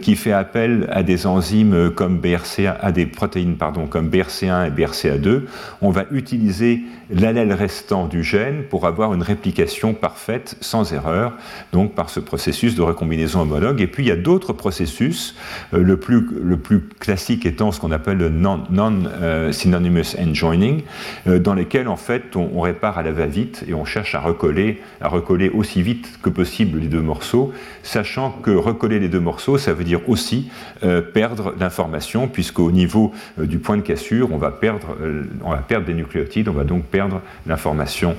[0.00, 4.70] qui fait appel à des enzymes comme BRCA, à des protéines pardon, comme BRCA1 et
[4.70, 5.42] BRCA2.
[5.82, 11.32] On va utiliser l'allèle restant du gène pour avoir une réplication parfaite sans erreur,
[11.72, 13.80] donc par ce processus de recombinaison homologue.
[13.80, 15.34] Et puis il y a d'autres processus,
[15.72, 20.82] euh, le, plus, le plus classique étant ce qu'on appelle le non-synonymous non, enjoining,
[21.26, 24.80] euh, dans lesquels en fait on, répare à la va-vite et on cherche à recoller,
[25.00, 27.52] à recoller aussi vite que possible les deux morceaux,
[27.82, 30.50] sachant que recoller les deux morceaux, ça veut dire aussi
[30.82, 34.96] euh, perdre l'information, puisqu'au niveau du point de cassure, on va, perdre,
[35.42, 38.14] on va perdre des nucléotides, on va donc perdre l'information euh,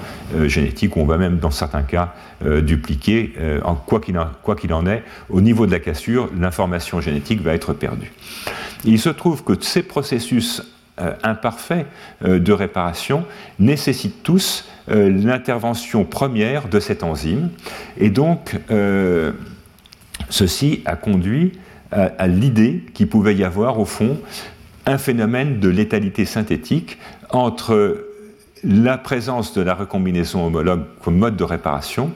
[0.47, 4.29] génétique, où on va même dans certains cas euh, dupliquer, euh, en, quoi qu'il en,
[4.77, 8.11] en, est, au niveau de la cassure, l'information génétique va être perdue.
[8.83, 10.63] il se trouve que ces processus
[11.23, 11.87] imparfaits
[12.21, 13.25] de réparation
[13.59, 17.49] nécessitent tous l'intervention première de cette enzyme,
[17.97, 18.55] et donc
[20.29, 21.51] ceci a conduit
[21.91, 24.17] à l'idée qu'il pouvait y avoir au fond
[24.85, 26.97] un phénomène de létalité synthétique
[27.29, 28.05] entre
[28.65, 32.11] la présence de la recombinaison homologue comme mode de réparation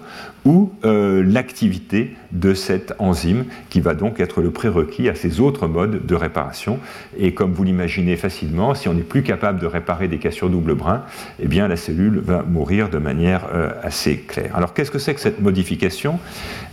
[0.45, 5.67] ou euh, l'activité de cette enzyme qui va donc être le prérequis à ces autres
[5.67, 6.79] modes de réparation.
[7.17, 10.75] Et comme vous l'imaginez facilement, si on n'est plus capable de réparer des cassures double
[10.75, 11.03] brin,
[11.41, 14.55] eh bien la cellule va mourir de manière euh, assez claire.
[14.55, 16.19] Alors qu'est-ce que c'est que cette modification?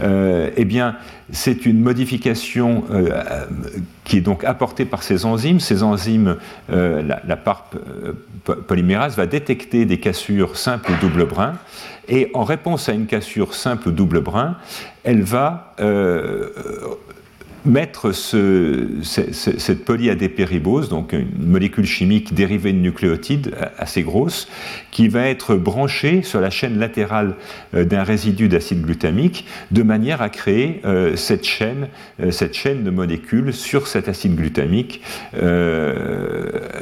[0.00, 0.96] Euh, Eh bien,
[1.32, 2.84] c'est une modification
[4.04, 5.58] qui est donc apportée par ces enzymes.
[5.58, 6.36] Ces enzymes,
[6.68, 7.76] la, la PARP
[8.68, 11.54] polymérase va détecter des cassures simples ou double brin
[12.08, 14.56] et en réponse à une cassure simple double brin,
[15.04, 16.50] elle va euh,
[17.64, 24.48] mettre ce, cette polyadépéribose, donc une molécule chimique dérivée de nucléotides assez grosse,
[24.92, 27.34] qui va être branchée sur la chaîne latérale
[27.74, 31.88] euh, d'un résidu d'acide glutamique, de manière à créer euh, cette, chaîne,
[32.30, 35.02] cette chaîne de molécules sur cet acide glutamique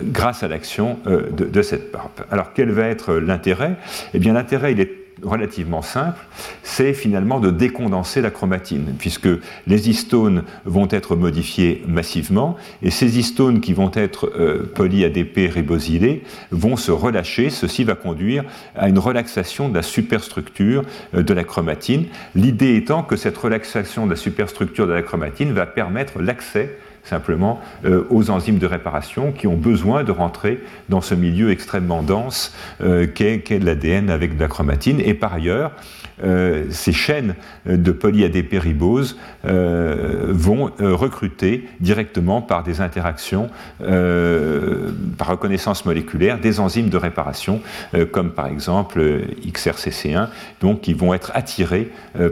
[0.04, 2.22] grâce à l'action de, de, cette PARP.
[2.30, 3.76] Alors quel va être l'intérêt?
[4.12, 6.18] Eh bien l'intérêt, il est relativement simple,
[6.62, 9.28] c'est finalement de décondenser la chromatine, puisque
[9.66, 16.22] les histones vont être modifiés massivement, et ces histones qui vont être euh, poly-ADP ribosylés
[16.50, 17.50] vont se relâcher.
[17.50, 18.44] Ceci va conduire
[18.76, 20.82] à une relaxation de la superstructure
[21.14, 22.06] euh, de la chromatine.
[22.34, 27.60] L'idée étant que cette relaxation de la superstructure de la chromatine va permettre l'accès simplement
[27.84, 32.54] euh, aux enzymes de réparation qui ont besoin de rentrer dans ce milieu extrêmement dense
[32.82, 35.00] euh, qu'est l'ADN avec de la chromatine.
[35.00, 35.72] Et par ailleurs,
[36.22, 37.34] euh, ces chaînes
[37.66, 43.50] de polyadépéribose euh, vont euh, recruter directement par des interactions,
[45.18, 47.60] par reconnaissance moléculaire, des enzymes de réparation,
[48.12, 50.28] comme par exemple XRCC1,
[50.60, 51.90] donc qui vont être attirés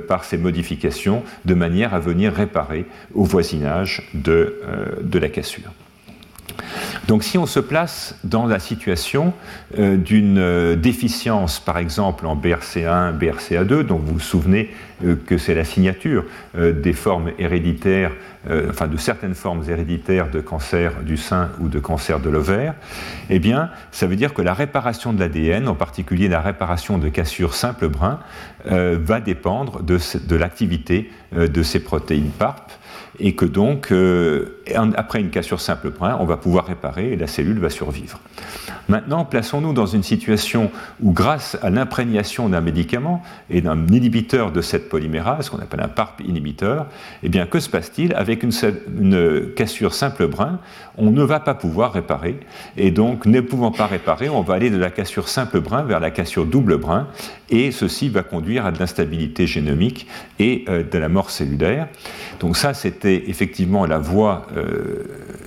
[0.08, 5.72] par ces modifications de manière à venir réparer au voisinage de la cassure.
[7.08, 9.34] Donc si on se place dans la situation
[9.78, 14.70] euh, d'une euh, déficience, par exemple en BRCA1, BRCA2, donc vous vous souvenez
[15.04, 16.24] euh, que c'est la signature
[16.54, 18.12] des formes héréditaires,
[18.68, 22.74] enfin de certaines formes héréditaires de cancer du sein ou de cancer de l'ovaire,
[23.30, 27.08] eh bien ça veut dire que la réparation de l'ADN, en particulier la réparation de
[27.08, 28.20] cassures simple brin,
[28.64, 32.70] va dépendre de, de l'activité de ces protéines PARP
[33.18, 33.92] et que donc,
[34.96, 38.20] après une cassure simple brin, on va pouvoir réparer et la cellule va survivre.
[38.88, 40.70] Maintenant, plaçons-nous dans une situation
[41.00, 45.88] où, grâce à l'imprégnation d'un médicament et d'un inhibiteur de cette polymérase, qu'on appelle un
[45.88, 46.86] PARP inhibiteur,
[47.22, 48.52] eh bien, que se passe-t-il Avec une,
[49.54, 50.58] cassure simple brin,
[50.96, 52.40] on ne va pas pouvoir réparer.
[52.76, 56.00] Et donc, ne pouvant pas réparer, on va aller de la cassure simple brin vers
[56.00, 57.08] la cassure double brin,
[57.50, 60.06] et ceci va conduire à de l'instabilité génomique
[60.38, 61.88] et euh, de la mort cellulaire.
[62.40, 65.04] Donc ça, effectivement la voie, euh,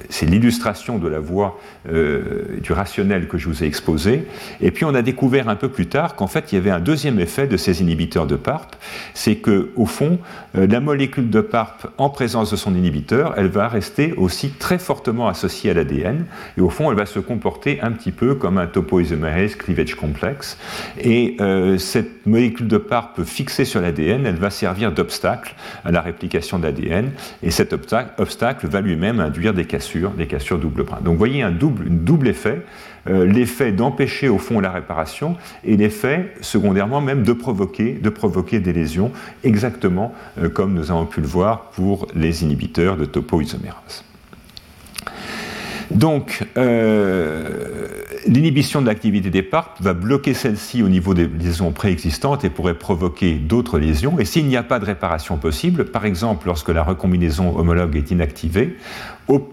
[0.10, 4.26] c'est l'illustration de la voie euh, du rationnel que je vous ai exposé.
[4.62, 6.80] Et puis on a découvert un peu plus tard qu'en fait il y avait un
[6.80, 8.76] deuxième effet de ces inhibiteurs de PARP,
[9.14, 10.20] c'est que au fond
[10.58, 14.78] euh, la molécule de PARP en présence de son inhibiteur, elle va rester aussi très
[14.78, 16.26] fortement associée à l'ADN
[16.58, 20.58] et au fond elle va se comporter un petit peu comme un topoisomerase cleavage complexe.
[21.00, 26.02] Et euh, cette molécule de PARP fixée sur l'ADN, elle va servir d'obstacle à la
[26.02, 27.12] réplication de l'ADN
[27.44, 31.00] et cet obstacle va lui-même induire des cassures, des cassures double brin.
[31.02, 32.62] Donc vous voyez un double double effet,
[33.08, 38.60] euh, l'effet d'empêcher au fond la réparation et l'effet secondairement même de provoquer, de provoquer
[38.60, 39.12] des lésions,
[39.44, 44.04] exactement euh, comme nous avons pu le voir pour les inhibiteurs de topoisomérase.
[45.92, 47.88] Donc, euh,
[48.28, 52.78] l'inhibition de l'activité des PARP va bloquer celle-ci au niveau des lésions préexistantes et pourrait
[52.78, 54.20] provoquer d'autres lésions.
[54.20, 58.12] Et s'il n'y a pas de réparation possible, par exemple lorsque la recombinaison homologue est
[58.12, 58.78] inactivée,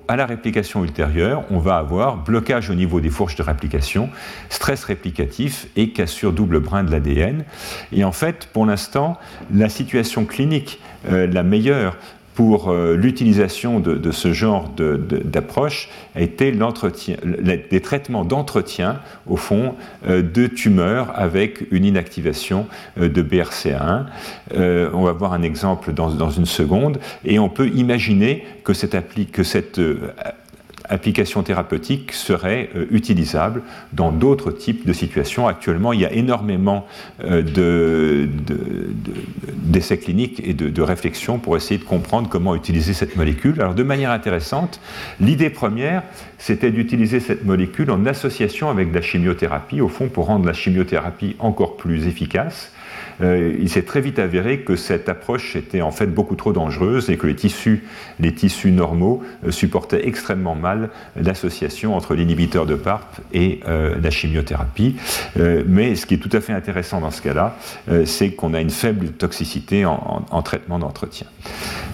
[0.09, 4.11] à la réplication ultérieure, on va avoir blocage au niveau des fourches de réplication,
[4.51, 7.45] stress réplicatif et cassure double brin de l'ADN.
[7.93, 9.19] Et en fait, pour l'instant,
[9.53, 10.81] la situation clinique
[11.11, 11.97] euh, la meilleure
[12.35, 19.75] pour euh, l'utilisation de, ce genre d'approche a été des traitements d'entretien, au fond,
[20.07, 22.67] euh, de tumeurs avec une inactivation
[22.99, 24.07] euh, de BRCA1.
[24.95, 28.97] on va voir un exemple dans, dans, une seconde, et on peut imaginer que cette,
[29.33, 29.81] que cette
[30.89, 35.49] application thérapeutique serait euh, utilisable dans d'autres types de situations.
[35.49, 36.87] Actuellement, il y a énormément
[37.25, 37.43] euh,
[39.65, 43.61] d'essais de, cliniques et de, de réflexions pour essayer de comprendre comment utiliser cette molécule.
[43.61, 44.81] Alors, de manière intéressante,
[45.21, 46.03] l'idée première,
[46.39, 51.37] c'était d'utiliser cette molécule en association avec la chimiothérapie, au fond, pour rendre la chimiothérapie
[51.39, 52.73] encore plus efficace.
[53.23, 57.11] Euh, il s'est très vite avéré que cette approche était en fait beaucoup trop dangereuse
[57.11, 57.85] et que les tissus,
[58.21, 64.11] les tissus normaux euh, supportaient extrêmement mal l'association entre l'inhibiteur de PARP et euh, la
[64.11, 64.97] chimiothérapie.
[65.67, 67.57] mais ce qui est tout à fait intéressant dans ce cas-là,
[68.05, 71.27] c'est qu'on a une faible toxicité en, traitement d'entretien.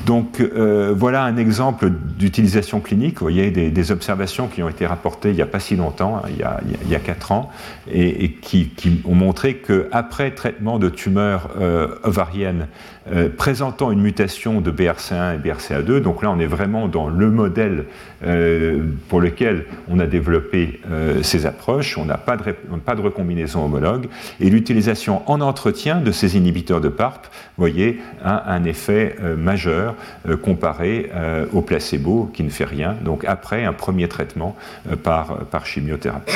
[0.07, 3.19] Donc voilà un exemple d'utilisation clinique.
[3.19, 6.29] Vous voyez des, observations qui ont été rapportées il n'y a pas si longtemps, hein,
[6.29, 7.51] il, y a, il, y a, 4 ans,
[7.91, 12.69] et, qui, qui, ont montré qu'après traitement de euh, ovarienne
[13.13, 16.01] euh, présentant une mutation de BRCA1 et BRCA2.
[16.01, 17.85] Donc là, on est vraiment dans le modèle
[18.25, 20.81] euh, pour lequel on a développé
[21.23, 21.99] ces approches.
[21.99, 22.55] On n'a pas de,
[22.85, 24.09] pas de recombinaison homologue.
[24.41, 27.27] Et l'utilisation en entretien de ces inhibiteurs de PARP,
[27.57, 29.95] voyez, a un effet majeur
[30.43, 31.11] comparé
[31.53, 32.97] au placebo qui ne fait rien.
[33.05, 34.57] Donc après un premier traitement
[35.03, 36.33] par chimiothérapie.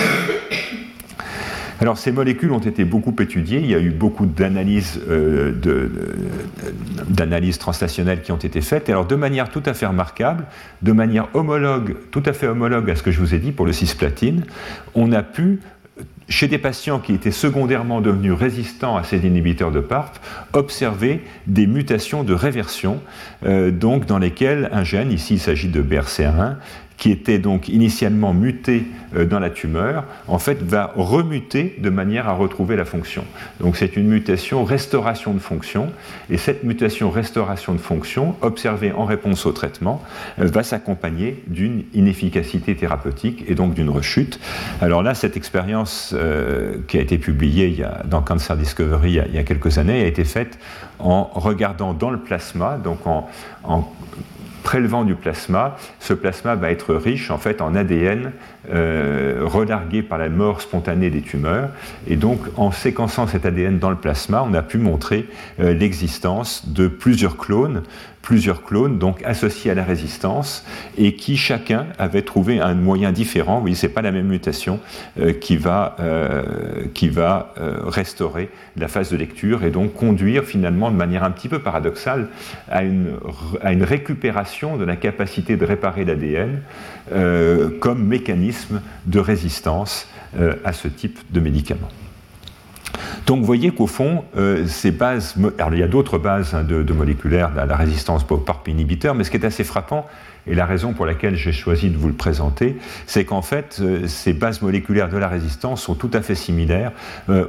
[1.80, 5.52] Alors ces molécules ont été beaucoup étudiées, il y a eu beaucoup d'analyses euh,
[7.58, 10.44] translationnelles qui ont été faites, alors de manière tout à fait remarquable,
[10.82, 13.66] de manière homologue, tout à fait homologue à ce que je vous ai dit pour
[13.66, 14.44] le cisplatine,
[14.94, 15.60] on a pu
[16.28, 20.18] chez des patients qui étaient secondairement devenus résistants à ces inhibiteurs de PARP,
[20.54, 23.00] observer des mutations de réversion,
[23.44, 26.56] euh, donc dans lesquelles un gène, ici il s'agit de BRCA1,
[27.02, 28.84] qui était donc initialement muté
[29.16, 33.24] euh, dans la tumeur, en fait va remuter de manière à retrouver la fonction.
[33.58, 35.90] Donc c'est une mutation restauration de fonction,
[36.30, 40.00] et cette mutation restauration de fonction, observée en réponse au traitement,
[40.38, 44.38] euh, va s'accompagner d'une inefficacité thérapeutique et donc d'une rechute.
[44.80, 49.42] Alors là, cette expérience euh, qui a été publiée dans Cancer Discovery il y, a,
[49.42, 50.56] quelques années a été faite
[51.00, 53.28] en regardant dans le plasma, donc en
[54.62, 58.32] prélevant du plasma, ce plasma va être riche en fait en ADN
[58.70, 61.70] euh, relargué par la mort spontanée des tumeurs.
[62.06, 65.26] Et donc, en séquençant cet ADN dans le plasma, on a pu montrer
[65.60, 67.82] euh, l'existence de plusieurs clones,
[68.22, 70.64] plusieurs clones donc associés à la résistance
[70.96, 73.60] et qui chacun avait trouvé un moyen différent.
[73.62, 74.80] Oui, c'est pas la même mutation
[75.18, 75.96] euh, qui va
[76.94, 77.54] qui va
[77.86, 82.28] restaurer la phase de lecture et donc conduire finalement de manière un petit peu paradoxale
[82.70, 83.14] à une
[83.60, 86.60] à une récupération de la capacité de réparer l'ADN
[87.80, 90.08] comme mécanisme de résistance
[90.38, 91.90] euh, à ce type de médicaments.
[93.26, 96.64] Donc vous voyez qu'au fond, euh, ces bases, alors il y a d'autres bases hein,
[96.64, 100.06] de, moléculaires à la résistance par inhibiteur, mais ce qui est assez frappant,
[100.46, 102.76] et la raison pour laquelle j'ai choisi de vous le présenter,
[103.06, 106.92] c'est qu'en fait, euh, ces bases moléculaires de la résistance sont tout à fait similaires
[107.28, 107.46] euh,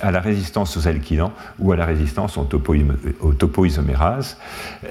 [0.00, 4.38] à la résistance aux alkylants ou à la résistance aux, topoisomérases.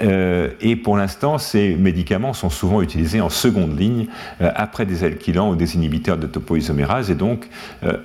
[0.02, 4.08] Euh, et pour l'instant, ces médicaments sont souvent utilisés en seconde ligne
[4.40, 7.10] après des alkylants ou des inhibiteurs de topoisomérases.
[7.10, 7.48] Et donc,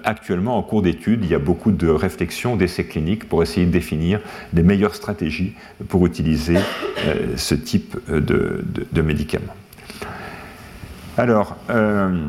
[0.04, 3.70] actuellement, en cours d'étude, il y a beaucoup de réflexions, d'essais cliniques pour essayer de
[3.70, 4.20] définir
[4.52, 5.54] les meilleures stratégies
[5.88, 6.56] pour utiliser
[7.36, 9.34] ce type de, de médicaments.
[11.16, 12.26] Alors, euh,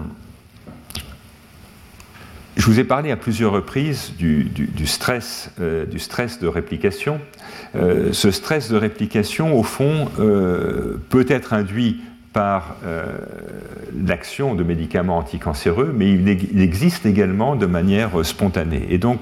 [2.55, 4.47] je vous ai parlé à plusieurs reprises du,
[4.85, 7.19] stress, euh, du stress de réplication.
[7.75, 10.09] Euh, ce stress de réplication, au fond,
[11.09, 12.01] peut être induit
[12.35, 13.17] par euh,
[14.05, 18.85] l'action de médicaments anticancéreux, mais il, existe également de manière euh, spontanée.
[18.89, 19.21] Et donc,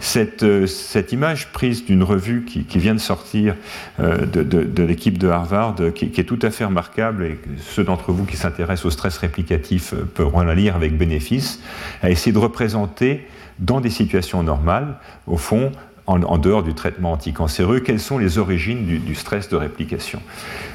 [0.00, 3.54] cette, euh, cette image prise d'une revue qui, vient de sortir
[3.98, 8.38] de, l'équipe de Harvard, qui, est tout à fait remarquable, et ceux d'entre vous qui
[8.38, 11.60] s'intéressent au stress réplicatif pourront la lire avec bénéfice,
[12.02, 14.96] a essayé de représenter dans des situations normales,
[15.26, 15.70] au fond,
[16.06, 20.20] en, dehors du traitement anticancéreux, quelles sont les origines du, stress de réplication?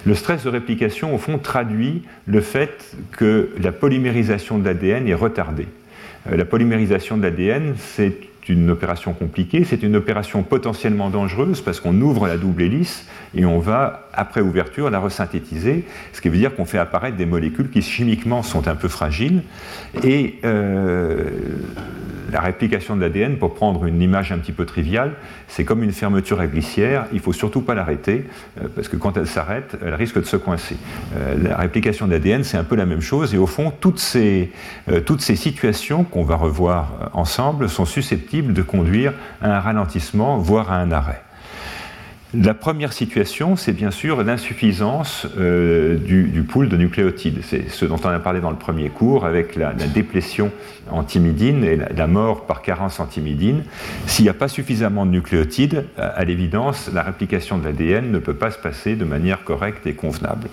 [0.06, 5.14] Le stress de réplication, au fond, traduit le fait que la polymérisation de l'ADN est
[5.14, 5.68] retardée.
[6.28, 8.18] Euh, la polymérisation de l'ADN, c'est
[8.48, 13.06] une opération compliquée, c'est une opération potentiellement dangereuse parce qu'on ouvre la double hélice
[13.36, 17.26] et on va, après ouverture, la resynthétiser, ce qui veut dire qu'on fait apparaître des
[17.26, 19.44] molécules qui chimiquement sont un peu fragiles.
[20.04, 21.30] Et euh,
[22.32, 25.14] la réplication de l'ADN, pour prendre une image un petit peu triviale,
[25.48, 28.26] c'est comme une fermeture à glissière, il ne faut surtout pas l'arrêter,
[28.62, 30.76] euh, parce que quand elle s'arrête, elle risque de se coincer.
[31.16, 34.00] Euh, la réplication de l'ADN, c'est un peu la même chose, et au fond, toutes
[34.00, 34.52] ces,
[35.06, 40.72] toutes ces situations qu'on va revoir ensemble sont susceptibles de conduire à un ralentissement, voire
[40.72, 41.22] à un arrêt.
[42.36, 47.40] La première situation, c'est bien sûr l'insuffisance euh, du, pool de nucléotides.
[47.42, 50.52] C'est ce dont on a parlé dans le premier cours avec la, déplétion
[50.92, 53.64] en thymidine et la, mort par carence en thymidine.
[54.06, 58.36] S'il n'y a pas suffisamment de nucléotides, à, l'évidence, la réplication de l'ADN ne peut
[58.36, 60.50] pas se passer de manière correcte et convenable.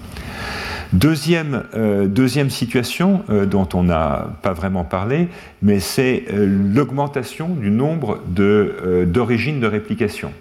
[0.94, 2.08] Deuxième, euh,
[2.48, 5.28] situation euh, dont on n'a pas vraiment parlé,
[5.60, 10.32] mais c'est l'augmentation du nombre d'origines de réplication.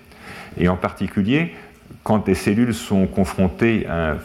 [0.58, 1.54] Et en particulier,
[2.04, 4.18] quand des cellules sont confrontées à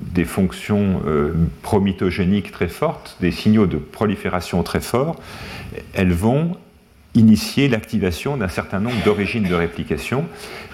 [0.00, 1.32] des fonctions euh,
[1.62, 5.16] promitogéniques très fortes, des signaux de prolifération très forts,
[5.94, 6.56] elles vont
[7.14, 10.26] initier l'activation d'un certain nombre d'origines de réplication.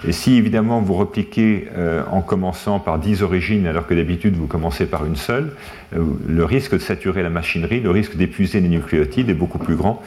[0.07, 4.45] Et si évidemment vous repliquez euh, en commençant par 10 origines alors que d'habitude vous
[4.45, 5.53] commencez par une seule,
[5.95, 9.75] euh, le risque de saturer la machinerie, le risque d'épuiser les nucléotides est beaucoup plus
[9.75, 10.03] grand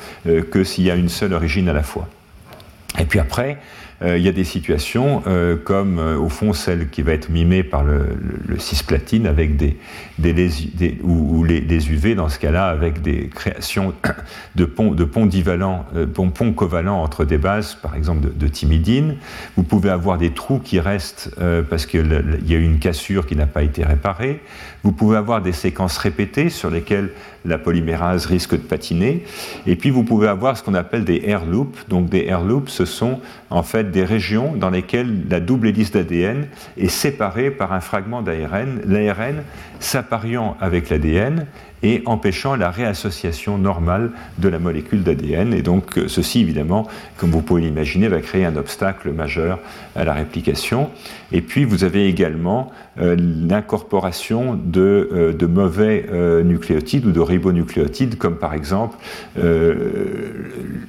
[0.51, 2.09] que s'il y a une seule origine à la fois.
[2.99, 3.59] Et puis après,
[4.05, 7.65] il y a des situations euh, comme euh, au fond celle qui va être mimée
[7.65, 8.17] par le,
[8.59, 9.77] cisplatine avec des,
[10.19, 13.95] des, ou, les, UV dans ce cas-là avec des créations
[14.55, 15.85] de ponts, de ponts divalents,
[16.57, 19.17] covalents entre des bases, par exemple de, de, thymidine.
[19.57, 21.31] Vous pouvez avoir des trous qui restent
[21.71, 24.41] parce qu'il y a eu une cassure qui n'a pas été réparée.
[24.83, 27.11] Vous pouvez avoir des séquences répétées sur lesquelles
[27.49, 29.25] la polymérase risque de patiner.
[29.67, 31.89] Et puis vous pouvez avoir ce qu'on appelle des air loops.
[31.89, 33.21] Donc des air loops, ce sont
[33.51, 36.47] en fait des régions dans lesquelles la double hélice d'ADN
[36.77, 39.43] est séparée par un fragment d'ARN, l'ARN
[39.81, 41.47] s'appariant avec l'ADN
[41.83, 45.55] et empêchant la réassociation normale de la molécule d'ADN.
[45.55, 49.59] Et donc ceci, évidemment, comme vous pouvez l'imaginer, va créer un obstacle majeur
[49.95, 50.91] à la réplication.
[51.33, 56.07] Et puis vous avez également l'incorporation de, euh, de, mauvais
[56.45, 58.97] nucléotides ou de ribonucléotides, comme par exemple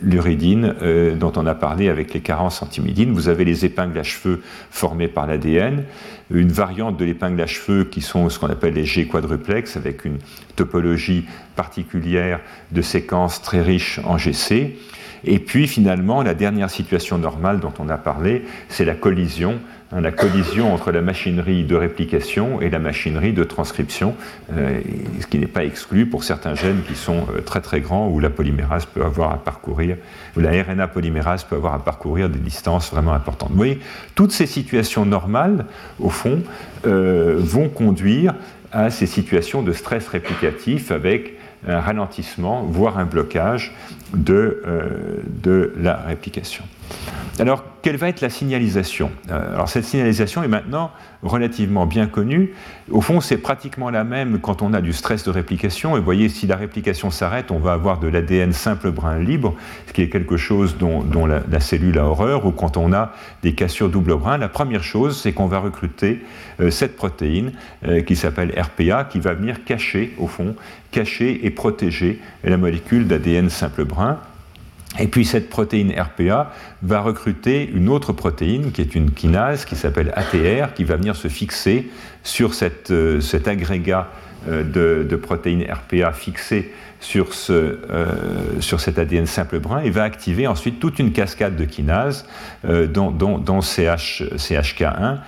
[0.02, 0.74] l'uridine
[1.20, 3.12] dont on a parlé avec les carences antimidines.
[3.12, 5.84] Vous avez les épingles à cheveux formées par l'ADN
[6.32, 10.06] une variante de l'épingle à cheveux qui sont ce qu'on appelle les G quadruplex avec
[10.06, 10.20] une
[10.56, 12.40] topologie particulière
[12.72, 14.78] de séquences très riches en GC.
[15.26, 19.60] Et puis finalement, la dernière situation normale dont on a parlé, c'est la collision
[19.92, 24.14] Hein, la collision entre la machinerie de réplication et la machinerie de transcription,
[24.54, 24.82] euh,
[25.20, 28.20] ce qui n'est pas exclu pour certains gènes qui sont euh, très très grands où
[28.20, 29.98] la polymérase peut avoir à parcourir,
[30.38, 33.50] où la RNA polymérase peut avoir à parcourir des distances vraiment importantes.
[33.50, 33.80] Vous voyez,
[34.14, 35.66] toutes ces situations normales,
[36.00, 36.44] au fond,
[36.86, 38.36] euh, vont conduire
[38.72, 41.34] à ces situations de stress réplicatif avec
[41.68, 43.74] un ralentissement, voire un blocage
[44.14, 44.64] de,
[45.44, 46.64] de la réplication.
[47.40, 50.92] Alors, quelle va être la signalisation euh, Alors, cette signalisation est maintenant
[51.24, 52.54] relativement bien connue.
[52.92, 55.96] Au fond, c'est pratiquement la même quand on a du stress de réplication.
[55.96, 59.56] Et vous voyez, si la réplication s'arrête, on va avoir de l'ADN simple brin libre,
[59.88, 63.54] ce qui est quelque chose dont, la, cellule a horreur, ou quand on a des
[63.54, 66.22] cassures double brin, la première chose, c'est qu'on va recruter
[66.60, 67.54] euh, cette protéine
[67.88, 70.56] euh, qui s'appelle RPA, qui va venir cacher, au fond,
[70.92, 74.20] cacher et protéger la molécule d'ADN simple brin.
[74.98, 79.76] Et puis cette protéine RPA va recruter une autre protéine qui est une kinase qui
[79.76, 81.90] s'appelle ATR qui va venir se fixer
[82.24, 82.52] sur
[82.90, 84.08] euh, cet agrégat
[84.48, 90.04] euh, de, protéines RPA fixé sur, ce, euh, sur cet ADN simple brun et va
[90.04, 92.26] activer ensuite toute une cascade de kinases,
[92.64, 95.20] dont, dont, CH, CHK1,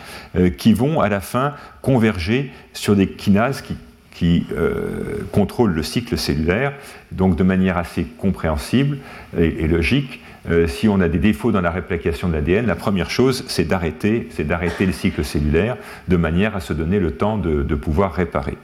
[0.58, 3.78] qui vont à la fin converger sur des kinases qui
[4.22, 6.74] qui euh, contrôle le cycle cellulaire,
[7.12, 9.00] donc de manière assez compréhensible
[9.36, 10.22] et, logique.
[10.48, 13.64] Euh, si on a des défauts dans la réplication de l'ADN, la première chose, c'est
[13.64, 15.76] d'arrêter, c'est d'arrêter le cycle cellulaire
[16.08, 18.58] de manière à se donner le temps de, pouvoir réparer.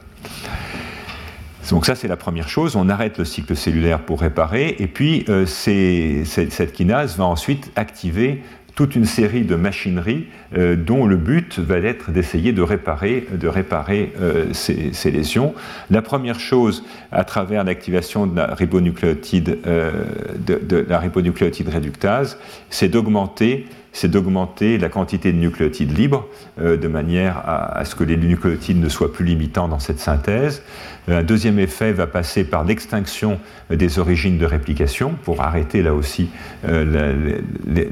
[1.70, 2.76] Donc ça, c'est la première chose.
[2.76, 8.44] On arrête le cycle cellulaire pour réparer, et puis euh, cette kinase va ensuite activer
[8.78, 10.26] toute une série de machineries
[10.56, 15.52] euh, dont le but va être d'essayer de réparer, de réparer euh, ces, lésions.
[15.90, 20.04] La première chose, à travers l'activation de la ribonucléotide, euh,
[20.38, 22.38] de, la ribonucléotide réductase,
[22.70, 23.66] c'est d'augmenter
[23.98, 26.28] c'est d'augmenter la quantité de nucléotides libres
[26.58, 30.62] de manière à, ce que les nucléotides ne soient plus limitants dans cette synthèse.
[31.08, 33.40] Un deuxième effet va passer par l'extinction
[33.70, 36.28] des origines de réplication pour arrêter là aussi
[36.66, 37.40] euh,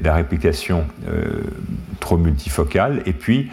[0.03, 1.41] la, réplication euh,
[1.99, 3.01] trop multifocale.
[3.05, 3.49] Et puis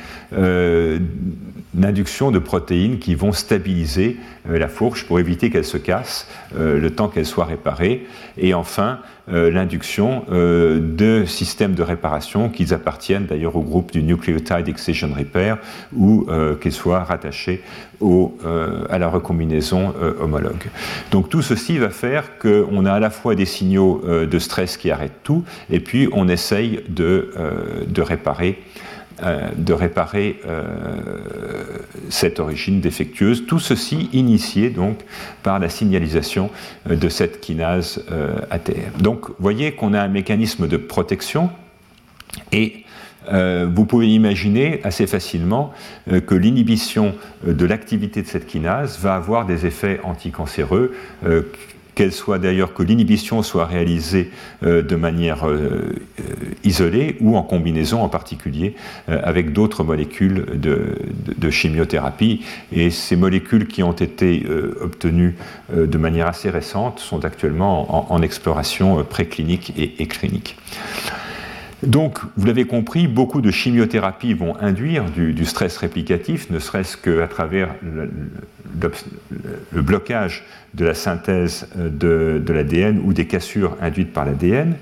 [1.74, 4.16] euh, l'induction de protéines qui vont stabiliser
[4.48, 8.06] la fourche pour éviter qu'elle se casse le temps qu'elle soit réparée.
[8.36, 15.08] Et enfin, l'induction de systèmes de réparation qui appartiennent d'ailleurs au groupe du Nucleotide Excision
[15.16, 15.56] Repair
[15.96, 16.26] ou
[16.60, 17.62] qu'ils soient rattachés
[18.90, 20.64] à la recombinaison euh, homologue.
[21.10, 24.76] Donc tout ceci va faire qu'on a à la fois des signaux euh, de stress
[24.76, 28.58] qui arrêtent tout, et puis on essaye euh, de réparer
[29.22, 30.40] de réparer
[32.08, 33.46] cette origine défectueuse.
[33.46, 34.98] Tout ceci initié donc
[35.42, 36.50] par la signalisation
[36.86, 38.04] de cette kinase
[38.50, 38.98] ATR.
[38.98, 41.50] Donc, vous voyez qu'on a un mécanisme de protection
[42.52, 42.84] et
[43.32, 45.72] euh, vous pouvez imaginer assez facilement
[46.12, 47.14] euh, que l'inhibition
[47.46, 50.94] euh, de l'activité de cette kinase va avoir des effets anticancéreux,
[51.94, 54.30] qu'elle soit d'ailleurs que l'inhibition soit réalisée
[54.62, 55.46] de manière
[56.64, 58.74] isolée ou en combinaison en particulier
[59.06, 62.44] avec d'autres molécules de, chimiothérapie.
[62.72, 64.44] Et ces molécules qui ont été
[64.80, 65.36] obtenues
[65.72, 70.56] de manière assez récente sont actuellement en, exploration préclinique et clinique.
[71.86, 77.28] Donc, vous l'avez compris, beaucoup de chimiothérapies vont induire du, stress réplicatif, ne serait-ce qu'à
[77.28, 78.10] travers le,
[79.82, 84.74] blocage de la synthèse de, l'ADN ou des cassures induites par l'ADN.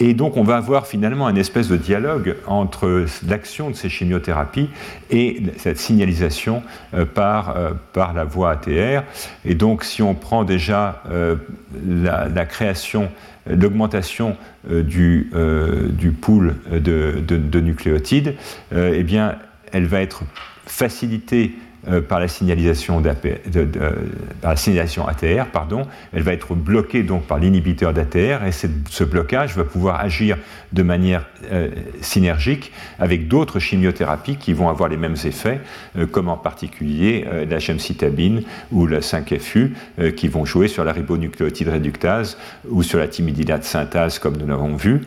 [0.00, 4.68] Et donc, on va avoir finalement un espèce de dialogue entre l'action de ces chimiothérapies
[5.10, 6.62] et cette signalisation
[6.94, 9.02] euh, par, euh, par la voie ATR.
[9.44, 11.34] Et donc, si on prend déjà euh,
[11.84, 13.10] la création
[13.48, 14.36] l'augmentation
[14.70, 18.34] euh, du, euh, du pool de, nucléotides,
[18.72, 19.36] euh, eh bien,
[19.72, 20.22] elle va être
[20.66, 21.54] facilitée
[21.90, 23.02] euh, par, la signalisation
[24.56, 29.64] signalisation ATR, pardon, elle va être bloquée donc par l'inhibiteur d'ATR et ce blocage va
[29.64, 30.36] pouvoir agir
[30.72, 31.68] de manière euh,
[32.00, 35.60] synergique avec d'autres chimiothérapies qui vont avoir les mêmes effets,
[35.96, 39.72] euh, comme en particulier la gemcitabine ou la 5FU,
[40.16, 42.36] qui vont jouer sur la ribonucléotide réductase
[42.68, 45.02] ou sur la timidylate synthase, comme nous l'avons vu.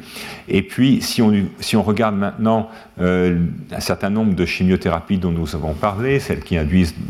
[0.47, 2.69] Et puis, si on, regarde maintenant
[2.99, 6.57] un certain nombre de chimiothérapies dont nous avons parlé, celles qui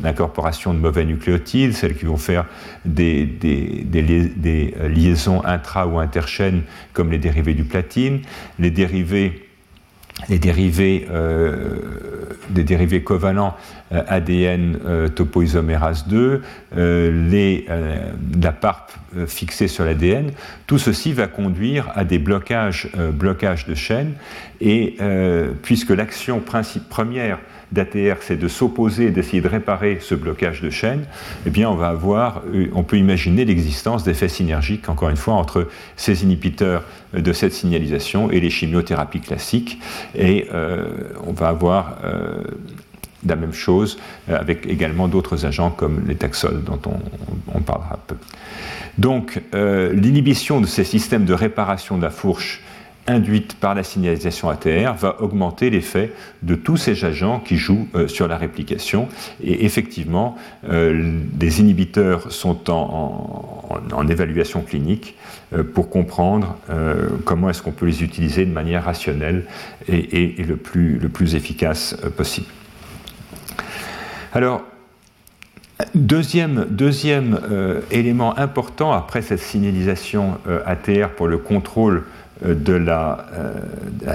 [0.03, 2.45] l'incorporation de mauvais nucléotides, celles qui vont faire
[2.86, 8.22] des, des, liaisons intra- ou interchaînes comme les dérivés du platine,
[8.59, 9.47] les dérivés
[10.30, 11.80] euh,
[12.49, 16.42] des dérivés covalents euh, ADN euh, topoisomérase 2,
[16.76, 17.66] les,
[18.42, 18.92] la PARP
[19.28, 20.32] fixée sur l'ADN,
[20.68, 24.14] tout ceci va conduire à des blocages, blocages de chaînes,
[24.62, 24.98] et
[25.62, 26.42] puisque l'action
[26.89, 27.39] première
[27.72, 31.06] d'ATR, c'est de s'opposer d'essayer de réparer ce blocage de chaîne,
[31.46, 35.36] eh bien, on va avoir, euh, on peut imaginer l'existence d'effets synergiques, encore une fois,
[35.36, 36.84] entre ces inhibiteurs
[37.14, 39.80] de cette signalisation et les chimiothérapies classiques.
[40.16, 40.86] Et euh,
[41.26, 42.44] on va avoir euh,
[43.26, 43.97] la même chose
[44.28, 46.80] avec également d'autres agents comme les taxols dont
[47.53, 48.15] on, parlera peu.
[48.97, 52.61] Donc, l'inhibition de ces systèmes de réparation de la fourche
[53.07, 56.13] induite par la signalisation ATR va augmenter l'effet
[56.43, 59.07] de tous ces agents qui jouent euh, sur la réplication.
[59.43, 60.38] Et effectivement,
[60.69, 65.15] euh, des inhibiteurs sont en, évaluation clinique
[65.53, 66.57] euh, pour comprendre
[67.24, 69.45] comment est-ce qu'on peut les utiliser de manière rationnelle
[69.88, 72.47] et, le, plus, efficace possible.
[74.34, 74.64] Alors,
[75.96, 77.40] Deuxième, deuxième
[77.90, 82.04] élément important après cette signalisation ATR pour le contrôle
[82.46, 83.26] euh, de la,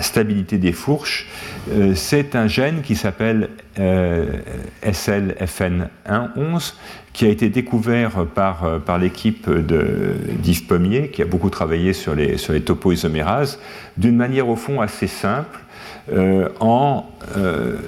[0.03, 1.27] stabilité des fourches,
[1.71, 4.27] euh, c'est un gène qui s'appelle euh,
[4.85, 6.75] SLFN11,
[7.13, 12.37] qui a été découvert par, par l'équipe d'Yves Pommier, qui a beaucoup travaillé sur les,
[12.37, 13.59] sur les topoisomérases,
[13.97, 15.59] d'une manière au fond assez simple,
[16.61, 17.05] en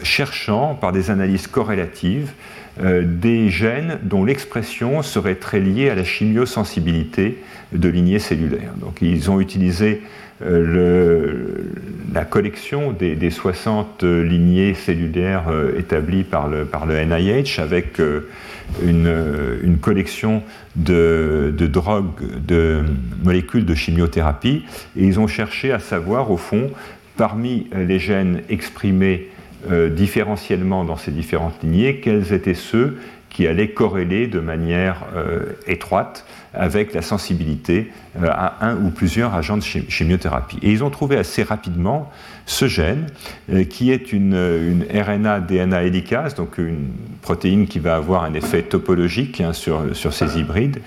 [0.02, 2.32] cherchant par des analyses corrélatives
[2.80, 7.38] des gènes dont l'expression serait très liée à la chimiosensibilité
[7.72, 8.72] de lignées cellulaires.
[8.80, 10.02] Donc ils ont utilisé
[10.40, 11.72] euh,
[12.14, 16.64] la collection des, 60 lignées cellulaires euh, établies par le,
[17.04, 18.28] NIH avec euh,
[18.82, 20.42] une, collection
[20.76, 22.84] de, drogues, de
[23.24, 24.64] molécules de chimiothérapie,
[24.96, 26.70] et ils ont cherché à savoir, au fond,
[27.18, 29.28] parmi les gènes exprimés
[29.90, 32.98] différentiellement dans ces différentes lignées, quels étaient ceux
[33.28, 35.04] qui allaient corréler de manière
[35.66, 37.90] étroite avec la sensibilité
[38.20, 40.58] euh, à un ou plusieurs agents de chimiothérapie.
[40.62, 42.10] Et ils ont trouvé assez rapidement
[42.46, 43.06] ce gène,
[43.52, 46.88] euh, qui est une, une RNA-DNA hélicase, donc une
[47.22, 50.80] protéine qui va avoir un effet topologique hein, sur, ces hybrides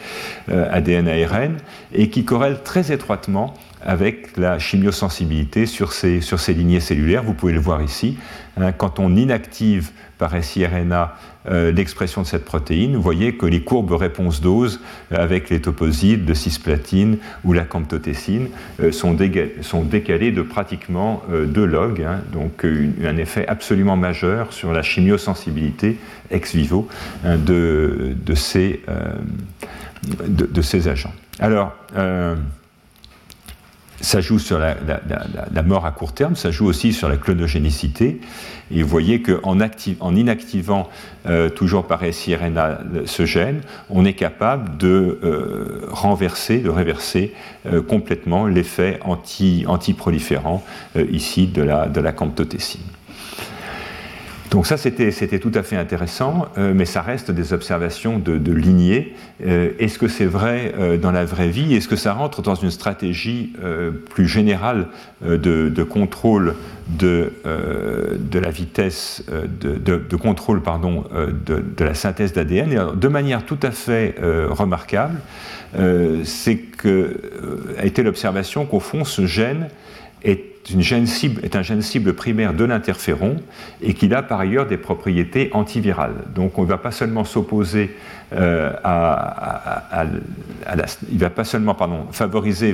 [0.49, 1.57] euh, ADN-ARN,
[1.93, 3.53] et qui corrèle très étroitement
[3.83, 6.21] avec la chimiosensibilité sur ces,
[6.53, 7.23] lignées cellulaires.
[7.23, 8.17] Vous pouvez le voir ici.
[8.57, 11.15] Hein, quand on inactive par siRNA
[11.49, 14.79] euh, l'expression de cette protéine, vous voyez que les courbes réponse-dose
[15.11, 21.65] euh, avec les toposides de cisplatine ou la camptotécine euh, sont, décalées de pratiquement 2
[21.65, 25.97] log, hein, donc un effet absolument majeur sur la chimiosensibilité
[26.29, 26.87] ex vivo
[27.25, 28.81] hein, de, ces,
[30.27, 31.13] de, ces, agents.
[31.39, 31.75] Alors,
[34.01, 34.75] ça joue sur la,
[35.63, 38.19] mort à court terme, ça joue aussi sur la clonogénicité.
[38.73, 39.59] Et vous voyez qu'en
[39.99, 40.89] en inactivant
[41.27, 47.33] euh, toujours par siRNA ce gène, on est capable de euh, renverser, de réverser
[47.65, 50.63] euh, complètement l'effet anti, antiproliférant
[51.11, 52.79] ici de la, de.
[54.51, 58.51] Donc ça, c'était tout à fait intéressant, euh, mais ça reste des observations de, de.
[59.45, 61.73] Euh, est-ce que c'est vrai euh, dans la vraie vie?
[61.73, 63.53] Est-ce que ça rentre dans une stratégie
[64.09, 64.87] plus générale
[65.21, 66.55] de, contrôle
[66.89, 69.23] de, de, la vitesse,
[69.61, 74.15] de, contrôle pardon, de, la synthèse d'ADN De manière tout à fait
[74.49, 75.21] remarquable,
[76.23, 77.21] c'est que
[77.77, 79.69] a été l'observation qu'au fond, ce gène
[80.23, 83.37] est est un gène cible primaire de l'interféron
[83.81, 86.15] et qu'il a par ailleurs des propriétés antivirales.
[86.35, 87.91] Donc on ne va pas seulement s'opposer
[88.33, 88.71] euh,
[91.11, 92.73] il va pas seulement pardon, favoriser,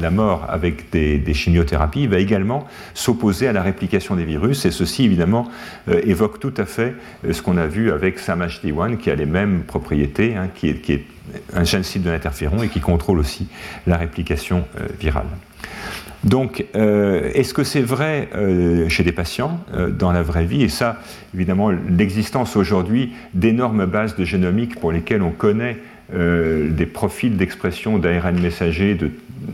[0.00, 4.72] la mort avec des, chimiothérapies, il va également s'opposer à la réplication des virus et
[4.72, 5.48] ceci évidemment
[5.88, 6.94] euh, évoque tout à fait
[7.24, 11.04] euh, ce qu'on a vu avec SAMHD1 qui a les mêmes propriétés, hein, qui, est,
[11.54, 13.46] un gène cible de l'interféron et qui contrôle aussi
[13.86, 14.64] la réplication
[15.00, 15.26] virale.
[16.24, 20.62] Donc, euh, est-ce que c'est vrai euh, chez des patients, euh, dans la vraie vie?
[20.62, 20.98] Et ça,
[21.34, 25.78] évidemment, l'existence aujourd'hui d'énormes bases de génomique pour lesquelles on connaît
[26.12, 29.10] des profils d'expression d'ARN messager de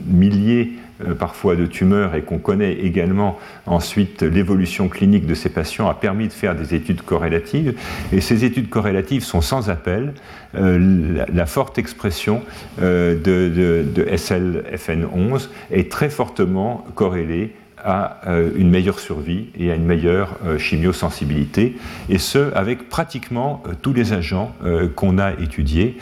[0.08, 0.72] milliers
[1.18, 6.28] parfois de tumeurs et qu'on connaît également ensuite l'évolution clinique de ces patients a permis
[6.28, 7.74] de faire des études corrélatives.
[8.12, 10.14] Et ces études corrélatives sont sans appel.
[10.54, 12.42] Euh, la, forte expression
[12.80, 17.54] euh, de, de SLFN11 est très fortement corrélée
[17.84, 21.76] à euh, une meilleure survie et à une meilleure euh, chimiosensibilité,
[22.08, 24.54] et ce, avec pratiquement euh, tous les agents
[24.94, 25.96] qu'on a étudiés,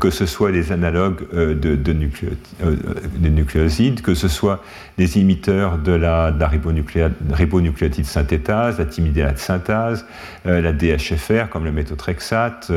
[0.00, 1.92] que ce soit les analogues de, de,
[3.28, 4.62] nucléosides, que ce soit
[4.98, 6.44] des imiteurs de la, de
[7.34, 10.06] ribonucléotide synthétase, la timidélate synthase,
[10.44, 12.70] la DHFR comme le méthotrexate,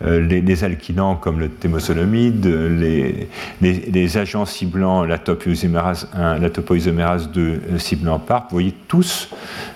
[0.00, 3.28] les, alkylants comme le thémosonomide, les,
[3.62, 9.30] les, agents ciblant la topoisomérase 1, la topoisomérase 2 ciblant PARP, vous voyez, tous,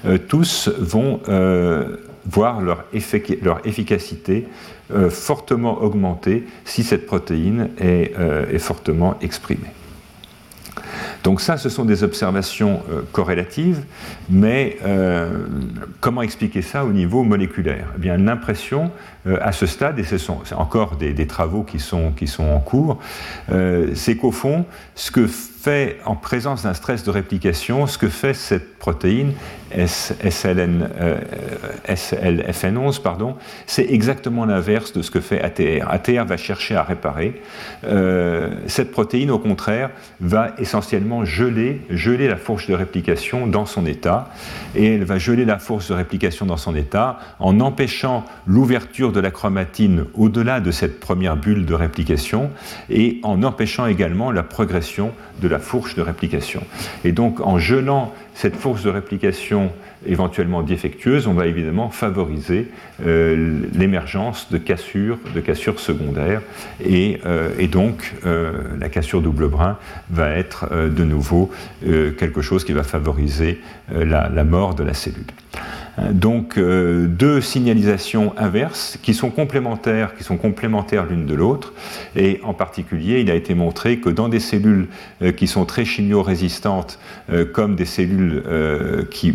[0.05, 1.97] euh, tous vont euh,
[2.27, 2.85] voir leur,
[3.65, 4.47] efficacité
[4.93, 9.71] euh, fortement augmenter si cette protéine est fortement exprimée.
[11.23, 13.83] Donc ça, ce sont des observations euh, corrélatives,
[14.29, 15.47] mais euh,
[16.01, 17.89] comment expliquer ça au niveau moléculaire?
[17.97, 18.91] Eh bien, l'impression
[19.27, 22.61] euh, à ce stade, et ce sont encore des, travaux qui sont, qui sont en
[22.61, 22.99] cours,
[23.95, 24.65] c'est qu'au fond,
[24.95, 29.33] ce que fait, en présence d'un stress de réplication, ce que fait cette protéine,
[29.77, 31.19] SLN, euh,
[31.89, 35.89] SLFN11, pardon, c'est exactement l'inverse de ce que fait ATR.
[35.89, 37.41] ATR va chercher à réparer.
[37.85, 39.91] Euh, cette protéine, au contraire,
[40.21, 44.31] va essentiellement geler, geler la fourche de réplication dans son état.
[44.75, 49.21] Et elle va geler la fourche de réplication dans son état en empêchant l'ouverture de
[49.21, 52.51] la chromatine au-delà de cette première bulle de réplication
[52.89, 56.63] et en empêchant également la progression de la fourche de réplication.
[57.05, 59.71] Et donc, en gelant cette force de réplication
[60.07, 62.69] éventuellement défectueuse, on va évidemment favoriser
[63.05, 65.19] euh, l'émergence de cassures,
[65.77, 66.41] secondaires,
[66.83, 69.77] et, euh, donc euh, la cassure double brin
[70.09, 71.51] va être de nouveau
[71.83, 73.61] quelque chose qui va favoriser
[73.93, 75.27] la mort de la cellule.
[76.13, 81.75] Donc euh, deux signalisations inverses qui sont complémentaires, qui sont complémentaires l'une de l'autre.
[82.17, 84.89] Et en particulier, il a été montré que dans des cellules
[85.23, 86.99] euh, qui sont très chimio-résistantes,
[87.31, 88.43] euh, comme des cellules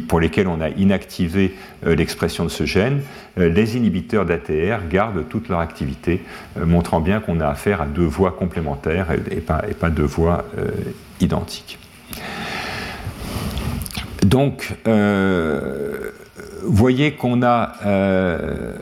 [0.08, 1.56] pour lesquelles on a inactivé
[1.86, 3.02] l'expression de ce gène,
[3.38, 6.22] les inhibiteurs d'ATR gardent toute leur activité,
[6.60, 10.46] montrant bien qu'on a affaire à deux voies complémentaires et, pas, et pas, deux voies
[11.20, 11.78] identiques.
[14.26, 14.74] Donc,
[16.64, 18.74] voyez qu'on a euh,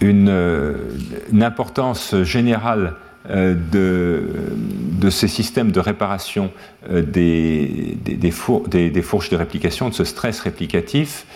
[0.00, 2.94] une, importance générale
[3.30, 6.50] euh, de, ces systèmes de réparation
[6.90, 11.26] euh, des, fourches de réplication, de ce stress réplicatif.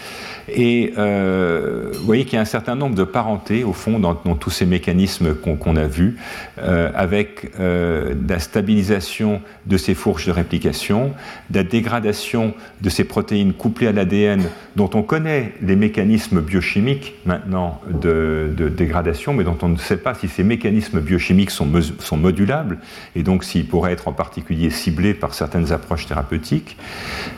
[0.48, 4.14] Et euh, vous voyez qu'il y a un certain nombre de parentés, au fond, dans,
[4.14, 6.16] tous ces mécanismes qu'on a vus,
[6.58, 11.12] euh, avec euh, la stabilisation de ces fourches de réplication,
[11.52, 14.42] la dégradation de ces protéines couplées à l'ADN,
[14.76, 20.14] dont on connaît les mécanismes biochimiques maintenant de, dégradation, mais dont on ne sait pas
[20.14, 21.68] si ces mécanismes biochimiques sont,
[21.98, 22.78] sont modulables,
[23.14, 26.76] et donc s'ils pourraient être en particulier ciblés par certaines approches thérapeutiques.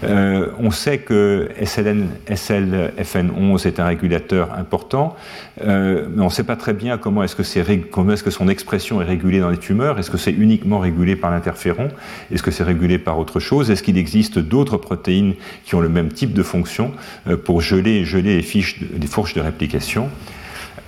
[0.02, 5.16] on sait que SLN, SL, FN11 est un régulateur important,
[5.62, 9.40] euh, mais on ne sait pas très bien comment est-ce que, son expression est régulée
[9.40, 9.98] dans les tumeurs.
[9.98, 11.88] Est-ce que c'est uniquement régulé par l'interféron?
[12.30, 13.70] Est-ce que c'est régulé par autre chose?
[13.70, 15.34] Est-ce qu'il existe d'autres protéines
[15.64, 16.92] qui ont le même type de fonction
[17.26, 20.08] euh, pour geler, geler les, fiches, les fourches de réplication?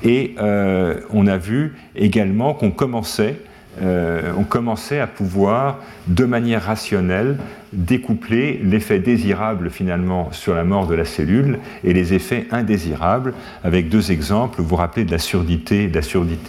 [0.03, 3.37] Et euh, on a vu également qu'on commençait
[3.81, 7.37] on commençait à pouvoir, de manière rationnelle,
[7.73, 13.89] découpler l'effet désirable finalement sur la mort de la cellule et les effets indésirables, avec
[13.89, 14.61] deux exemples.
[14.61, 15.89] Vous vous rappelez de la surdité,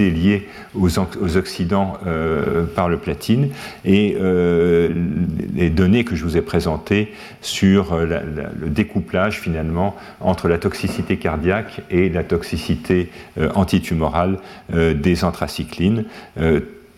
[0.10, 0.98] liée aux,
[1.38, 3.50] oxydants euh, par le platine
[3.86, 4.90] et euh,
[5.54, 8.22] les données que je vous ai présentées sur euh,
[8.60, 13.10] le découplage finalement entre la toxicité cardiaque et la toxicité
[13.56, 16.06] antitumorale des anthracyclines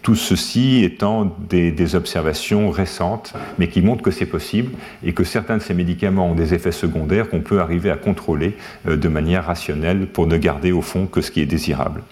[0.04, 4.74] tout ceci étant des, observations récentes, mais qui montrent que c'est possible
[5.04, 8.56] et que certains de ces médicaments ont des effets secondaires qu'on peut arriver à contrôler
[8.88, 12.04] euh, de manière rationnelle pour ne garder au fond que ce qui est désirable.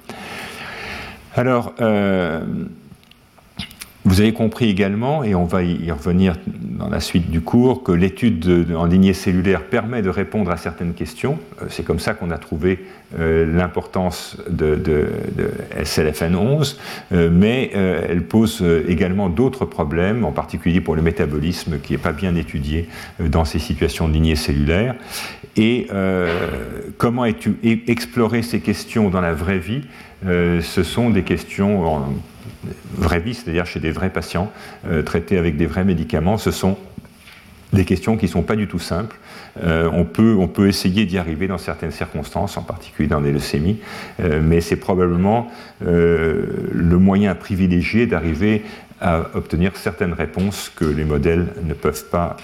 [1.36, 2.42] Alors, euh,
[4.04, 6.36] vous avez compris également, et on va y revenir
[6.82, 10.94] dans la suite du cours, que l'étude en lignée cellulaire permet de répondre à certaines
[10.94, 11.38] questions.
[11.62, 12.84] Euh, c'est comme ça qu'on a trouvé
[13.20, 15.08] euh, l'importance de,
[15.80, 16.78] SLFN11,
[17.12, 22.12] euh, mais elle pose également d'autres problèmes, en particulier pour le métabolisme qui n'est pas
[22.12, 22.88] bien étudié
[23.20, 24.96] dans ces situations de lignée cellulaire.
[25.58, 25.88] Et
[26.98, 29.82] comment explorer ces questions dans la vraie vie?
[30.24, 32.02] Ce sont des questions
[32.96, 34.52] vraie vie, c'est-à-dire chez des vrais patients
[34.88, 36.78] euh, traités avec des vrais médicaments, ce sont
[37.74, 39.18] des questions qui ne sont pas du tout simples.
[39.64, 43.80] Euh, on, peut, essayer d'y arriver dans certaines circonstances, en particulier dans des leucémies,
[44.20, 45.50] euh, mais c'est probablement
[45.84, 48.64] le moyen privilégié d'arriver
[49.00, 52.38] à obtenir certaines réponses que les modèles ne peuvent pas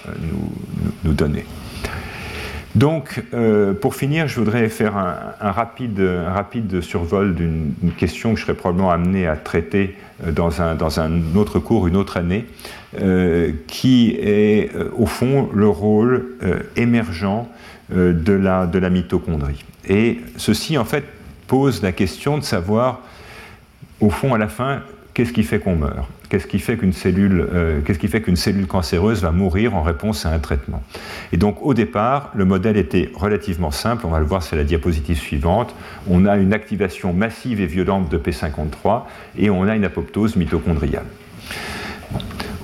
[1.04, 1.44] nous donner.
[2.78, 8.54] Donc, euh, pour finir, je voudrais faire un, rapide, survol d'une question que je serais
[8.54, 12.46] probablement amené à traiter euh, dans un, autre cours, une autre année,
[13.00, 16.36] euh, qui est au fond le rôle
[16.76, 17.48] émergent
[17.90, 19.64] de la mitochondrie.
[19.88, 21.02] Et ceci, en fait,
[21.48, 23.00] pose la question de savoir,
[23.98, 24.82] au fond, à la fin,
[25.14, 26.08] qu'est-ce qui fait qu'on meurt?
[26.28, 29.82] Qu'est-ce qui fait qu'une cellule, euh, qu'est-ce qui fait qu'une cellule cancéreuse va mourir en
[29.82, 30.82] réponse à un traitement?
[31.32, 34.04] Et donc au départ, le modèle était relativement simple.
[34.06, 35.74] On va le voir sur la diapositive suivante.
[36.08, 39.04] On a une activation massive et violente de P53
[39.38, 41.06] et on a une apoptose mitochondriale.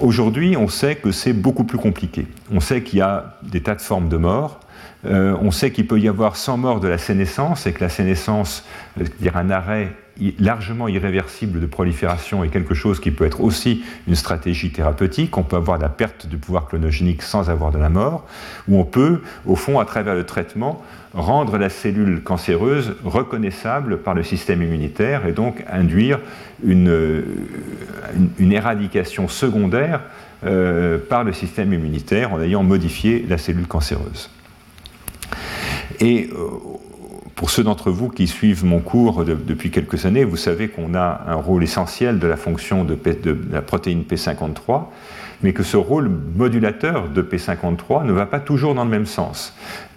[0.01, 2.27] Aujourd'hui, on sait que c'est beaucoup plus compliqué.
[2.53, 4.61] On sait qu'il y a des tas de formes de mort.
[5.07, 7.89] Euh, on sait qu'il peut y avoir sans mort de la sénescence et que la
[7.89, 8.65] sénescence,
[8.99, 9.93] c'est-à-dire un arrêt
[10.39, 15.37] largement irréversible de prolifération est quelque chose qui peut être aussi une stratégie thérapeutique.
[15.37, 18.27] On peut avoir la perte du pouvoir clonogénique sans avoir de la mort,
[18.69, 20.83] ou on peut, au fond, à travers le traitement,
[21.15, 26.21] rendre la cellule cancéreuse reconnaissable par le système immunitaire et donc induire
[26.65, 27.25] une,
[28.39, 30.01] une, éradication secondaire
[30.45, 34.31] euh, par le système immunitaire en ayant modifié la cellule cancéreuse.
[36.01, 36.37] Et euh,
[37.35, 41.23] pour ceux d'entre vous qui suivent mon cours depuis quelques années, vous savez qu'on a
[41.27, 42.97] un rôle essentiel de la fonction de,
[43.51, 44.85] la protéine P53,
[45.43, 49.55] mais que ce rôle modulateur de P53 ne va pas toujours dans le même sens.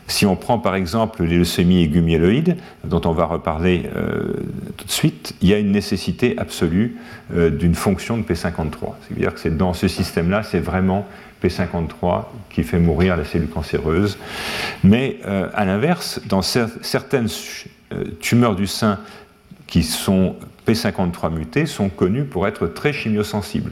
[0.09, 4.33] Si on prend par exemple les leucémies aiguës dont on va reparler euh,
[4.77, 6.95] tout de suite, il y a une nécessité absolue
[7.35, 8.93] euh, d'une fonction de P53.
[9.01, 11.05] C'est-à-dire que c'est dans ce système-là, c'est vraiment
[11.43, 14.17] P53 qui fait mourir la cellule cancéreuse.
[14.83, 17.29] Mais euh, à l'inverse, dans certaines
[18.19, 18.99] tumeurs du sein
[19.67, 20.35] qui sont
[20.68, 23.72] P53 mutés sont connus pour être très chimiosensibles.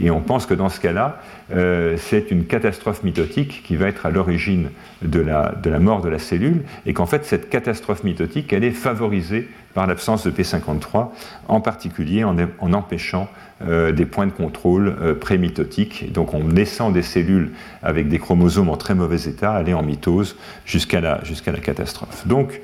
[0.00, 1.20] Et on pense que dans ce cas-là,
[1.52, 4.70] euh, c'est une catastrophe mitotique qui va être à l'origine
[5.02, 8.64] de la, de la, mort de la cellule, et qu'en fait, cette catastrophe mitotique, elle
[8.64, 11.08] est favorisée par l'absence de P53,
[11.48, 13.28] en particulier en, en empêchant
[13.66, 16.12] euh, des points de contrôle euh, prémitotiques.
[16.12, 20.36] Donc on descend des cellules avec des chromosomes en très mauvais état, aller en mitose
[20.64, 22.26] jusqu'à la, la catastrophe.
[22.26, 22.60] Donc,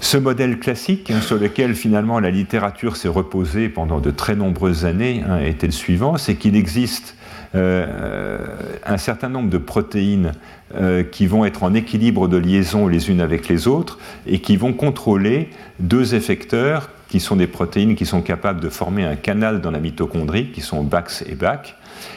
[0.00, 4.84] ce modèle classique, hein, sur lequel finalement la littérature s'est reposée pendant de très nombreuses
[4.84, 7.16] années, hein, était le suivant, c'est qu'il existe
[7.54, 8.44] euh,
[8.84, 10.32] un certain nombre de protéines
[10.74, 14.56] euh, qui vont être en équilibre de liaison les unes avec les autres et qui
[14.56, 15.48] vont contrôler
[15.80, 19.78] deux effecteurs qui sont des protéines qui sont capables de former un canal dans la
[19.78, 21.76] mitochondrie, qui sont BAX et BAC.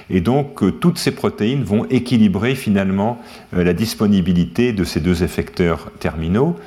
[0.09, 3.21] Et donc, euh, toutes ces protéines vont équilibrer finalement
[3.53, 6.57] la disponibilité de ces deux effecteurs terminaux.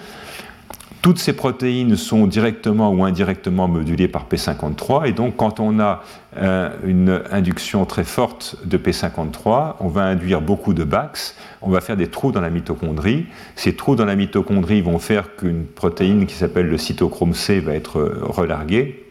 [1.02, 5.08] Toutes ces protéines sont directement ou indirectement modulées par P53.
[5.08, 6.04] Et donc quand on a
[6.36, 11.80] euh, une induction très forte de P53, on va induire beaucoup de BAX, on va
[11.80, 13.26] faire des trous dans la mitochondrie.
[13.56, 17.74] Ces trous dans la mitochondrie vont faire qu'une protéine qui s'appelle le cytochrome C va
[17.74, 19.04] être relarguée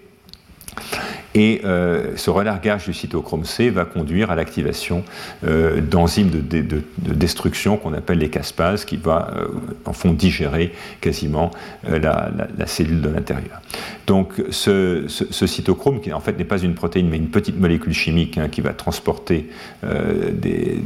[1.34, 5.04] et euh, ce relargage du cytochrome C va conduire à l'activation
[5.46, 9.48] euh, d'enzymes de, destruction qu'on appelle les caspases, qui va euh,
[9.86, 11.52] en fond digérer quasiment
[11.88, 12.32] la,
[12.66, 13.62] cellule de l'intérieur.
[14.08, 18.38] Donc ce, cytochrome, qui en fait n'est pas une protéine mais une petite molécule chimique
[18.38, 19.50] hein, qui va transporter
[19.84, 20.82] des,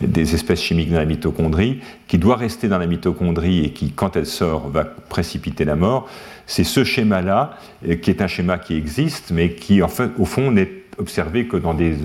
[0.00, 4.16] des, espèces chimiques dans la mitochondrie, qui doit rester dans la mitochondrie et qui, quand
[4.16, 6.08] elle sort, va précipiter la mort,
[6.46, 10.70] c'est ce schéma-là, euh, qui est un schéma qui existe, mais qui, au fond, n'est
[10.98, 11.96] observé que dans des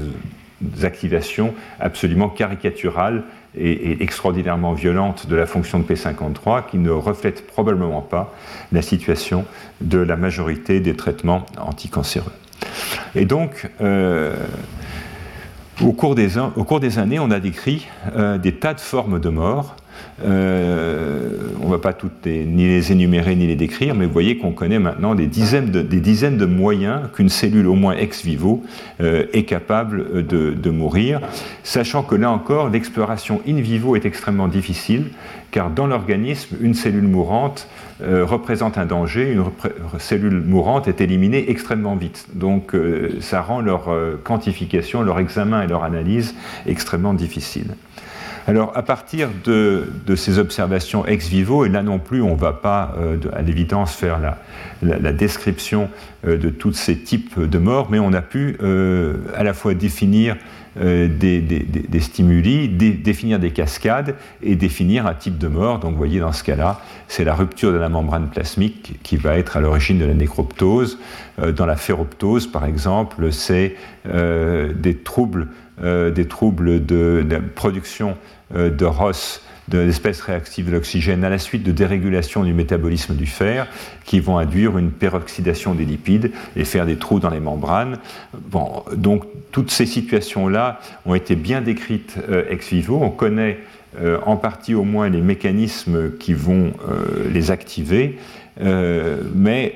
[0.83, 3.23] activations absolument caricaturales
[3.57, 8.33] et, extraordinairement violentes de la fonction de P53, qui ne reflètent probablement pas
[8.71, 9.45] la situation
[9.81, 12.31] de la majorité des traitements anticancéreux.
[13.15, 14.35] Et donc, euh,
[15.81, 16.37] au, cours des,
[16.99, 19.75] années, on a décrit euh, des tas de formes de mort
[20.25, 21.29] euh,
[21.61, 24.51] on ne va pas toutes ni les énumérer ni les décrire, mais vous voyez qu'on
[24.51, 28.63] connaît maintenant des dizaines de, moyens qu'une cellule, au moins ex vivo,
[29.01, 31.21] euh, est capable de, mourir,
[31.63, 35.05] sachant que là encore, l'exploration in vivo est extrêmement difficile,
[35.51, 37.67] car dans l'organisme, une cellule mourante
[38.03, 39.43] euh, représente un danger, une
[39.97, 42.27] cellule mourante est éliminée extrêmement vite.
[42.33, 42.75] Donc
[43.19, 43.89] ça rend leur
[44.23, 46.35] quantification, leur examen et leur analyse
[46.67, 47.71] extrêmement difficiles.
[48.49, 49.85] Alors, à partir de,
[50.15, 53.93] ces observations ex vivo, et là non plus, on ne va pas, euh, à l'évidence,
[53.93, 54.17] faire
[54.81, 55.87] la, description
[56.25, 59.75] euh, de tous ces types de morts, mais on a pu euh, à la fois
[59.75, 60.35] définir
[60.75, 65.79] des, stimuli, définir des cascades et définir un type de mort.
[65.79, 69.37] Donc, vous voyez, dans ce cas-là, c'est la rupture de la membrane plasmique qui va
[69.37, 70.97] être à l'origine de la nécroptose.
[71.37, 73.75] dans la ferroptose, par exemple, c'est
[74.05, 75.49] des troubles,
[75.83, 77.25] des troubles de,
[77.55, 78.15] production
[78.53, 83.27] de Ross de l'espèce réactive de l'oxygène à la suite de dérégulation du métabolisme du
[83.27, 83.67] fer
[84.03, 87.99] qui vont induire une peroxydation des lipides et faire des trous dans les membranes.
[88.33, 92.99] Bon, donc toutes ces situations-là ont été bien décrites euh, ex vivo.
[93.01, 93.59] On connaît
[94.01, 96.73] euh, en partie au moins les mécanismes qui vont
[97.31, 98.17] les activer,
[98.59, 99.75] mais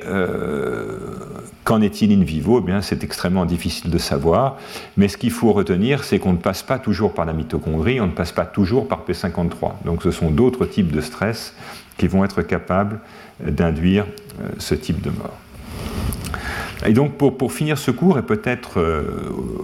[1.63, 2.59] Qu'en est-il in vivo?
[2.59, 4.57] Eh bien, c'est extrêmement difficile de savoir.
[4.97, 8.07] Mais ce qu'il faut retenir, c'est qu'on ne passe pas toujours par la mitochondrie, on
[8.07, 9.85] ne passe pas toujours par P53.
[9.85, 11.55] Donc, ce sont d'autres types de stress
[11.97, 12.99] qui vont être capables
[13.39, 14.05] d'induire
[14.41, 15.37] euh, ce type de mort.
[16.85, 18.83] Et donc pour, pour finir ce cours et peut-être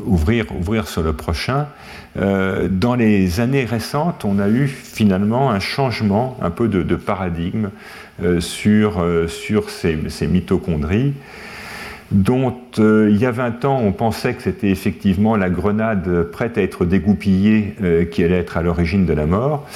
[0.06, 1.68] ouvrir, ouvrir sur le prochain,
[2.16, 7.70] dans les années récentes, on a eu finalement un changement un peu de, paradigme
[8.40, 11.14] sur, sur ces, ces mitochondries
[12.12, 16.58] dont euh, il y a 20 ans on pensait que c'était effectivement la grenade prête
[16.58, 19.68] à être dégoupillée euh, qui allait être à l'origine de la mort.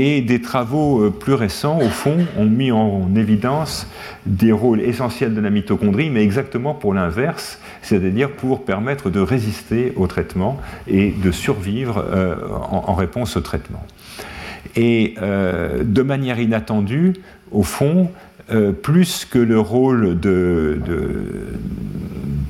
[0.00, 3.88] Et des travaux euh, plus récents, au fond, ont mis en évidence
[4.26, 9.92] des rôles essentiels de la mitochondrie, mais exactement pour l'inverse, c'est-à-dire pour permettre de résister
[9.96, 12.04] au traitement et de survivre
[12.70, 13.84] en, réponse au traitement.
[14.76, 17.14] Et de manière inattendue,
[17.50, 18.10] au fond,
[18.50, 20.18] euh, plus que le rôle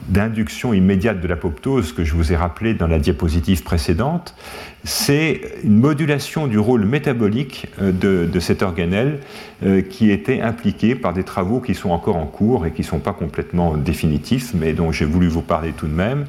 [0.09, 4.37] d'induction immédiate de l'apoptose que je vous ai rappelé dans la diapositive précédente,
[4.85, 9.19] c'est une modulation du rôle métabolique euh, de, cet organelle
[9.65, 12.87] euh, qui était impliqué par des travaux qui sont encore en cours et qui ne
[12.87, 16.27] sont pas complètement définitifs, mais dont j'ai voulu vous parler tout de même.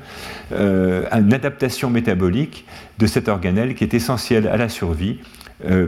[0.52, 2.66] une adaptation métabolique
[2.98, 5.20] de cet organelle qui est essentielle à la survie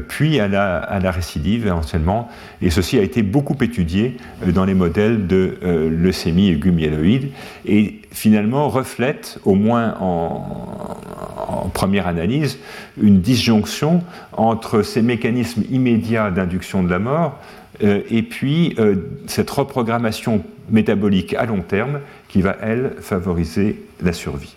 [0.08, 2.30] puis à la, récidive éventuellement.
[2.62, 7.30] Et ceci a été beaucoup étudié euh, dans les modèles de euh, leucémie aiguë myéloïde
[7.66, 12.60] et finalement reflète, au moins en, première analyse,
[13.02, 14.04] une disjonction
[14.34, 17.40] entre ces mécanismes immédiats d'induction de la mort
[17.82, 18.76] et puis
[19.28, 24.56] cette reprogrammation métabolique à long terme qui va, elle, favoriser la survie.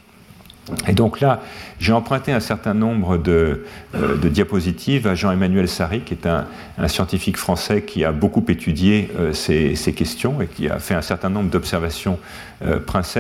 [0.89, 1.41] Et donc là,
[1.79, 6.47] j'ai emprunté un certain nombre de, euh, diapositives à Jean-Emmanuel Sarri, qui est un,
[6.89, 11.29] scientifique français qui a beaucoup étudié euh, ces, questions et qui a fait un certain
[11.29, 12.19] nombre d'observations
[12.65, 12.79] euh,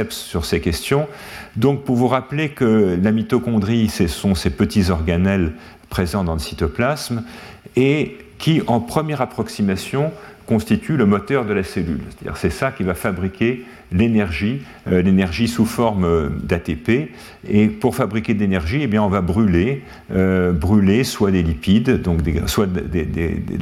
[0.08, 1.06] sur ces questions.
[1.56, 5.52] Donc pour vous rappeler que la mitochondrie, ce sont ces petits organelles
[5.90, 7.24] présents dans le cytoplasme
[7.76, 10.12] et qui, en première approximation,
[10.46, 12.00] constituent le moteur de la cellule.
[12.10, 13.64] C'est-à-dire c'est ça qui va fabriquer
[13.94, 17.10] l'énergie, euh, l'énergie sous forme euh, d'ATP.
[17.48, 19.82] Et pour fabriquer de l'énergie, eh bien, on va brûler,
[20.12, 22.82] euh, brûler soit des lipides, donc soit de,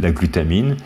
[0.01, 0.77] la glutamine,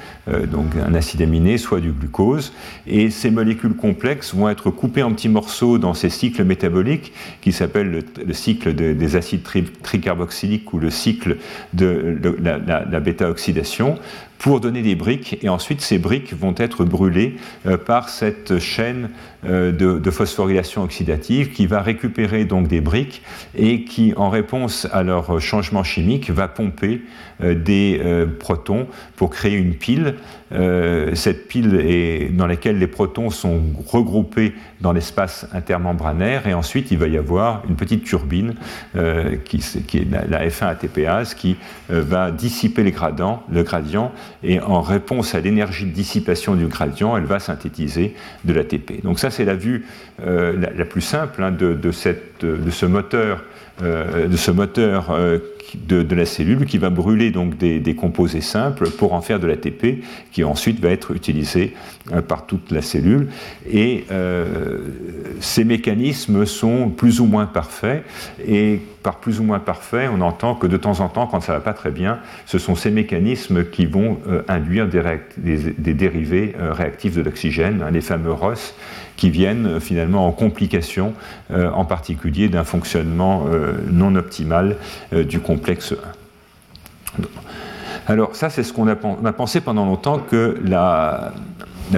[0.50, 2.52] donc un acide aminé, soit du glucose.
[2.86, 7.52] Et ces molécules complexes vont être coupées en petits morceaux dans ces cycles métaboliques qui
[7.52, 9.42] s'appellent le, cycle des acides
[9.82, 11.36] tricarboxyliques ou le cycle
[11.74, 13.98] de la bêta-oxydation
[14.38, 17.36] pour donner des briques, et ensuite ces briques vont être brûlées
[17.86, 19.08] par cette chaîne
[19.48, 23.22] euh, de, phosphorylation oxydative qui va récupérer donc des briques
[23.56, 27.02] et qui, en réponse à leur changement chimique, va pomper
[27.42, 28.00] euh, des
[28.38, 28.86] protons
[29.16, 30.14] pour créer une pile.
[31.14, 36.98] cette pile est, dans laquelle les protons sont regroupés dans l'espace intermembranaire, et ensuite il
[36.98, 38.54] va y avoir une petite turbine
[39.44, 41.56] qui, est la F1 ATPase qui
[41.88, 47.16] va dissiper les gradients, le gradient et en réponse à l'énergie de dissipation du gradient,
[47.16, 49.02] elle va synthétiser de l'ATP.
[49.02, 49.84] Donc ça, c'est la vue
[50.24, 53.44] euh, la, plus simple hein, de, ce moteur,
[53.82, 55.38] euh, de ce moteur euh,
[55.74, 60.02] de, la cellule qui va brûler donc des, composés simples pour en faire de l'ATP
[60.32, 61.74] qui ensuite va être utilisé
[62.28, 63.28] par toute la cellule.
[63.70, 64.04] Et
[65.40, 68.04] ces mécanismes sont plus ou moins parfaits.
[68.46, 71.52] Et par plus ou moins parfaits, on entend que de temps en temps, quand ça
[71.52, 77.16] ne va pas très bien, ce sont ces mécanismes qui vont induire des, dérivés réactifs
[77.16, 78.72] de l'oxygène, hein, les fameux ROS,
[79.16, 81.14] qui viennent finalement en complication,
[81.50, 83.46] en particulier d'un fonctionnement
[83.90, 84.76] non optimal
[85.12, 85.94] du complexe
[87.18, 87.22] 1.
[88.08, 88.96] Alors ça, c'est ce qu'on a,
[89.32, 91.32] pensé pendant longtemps que la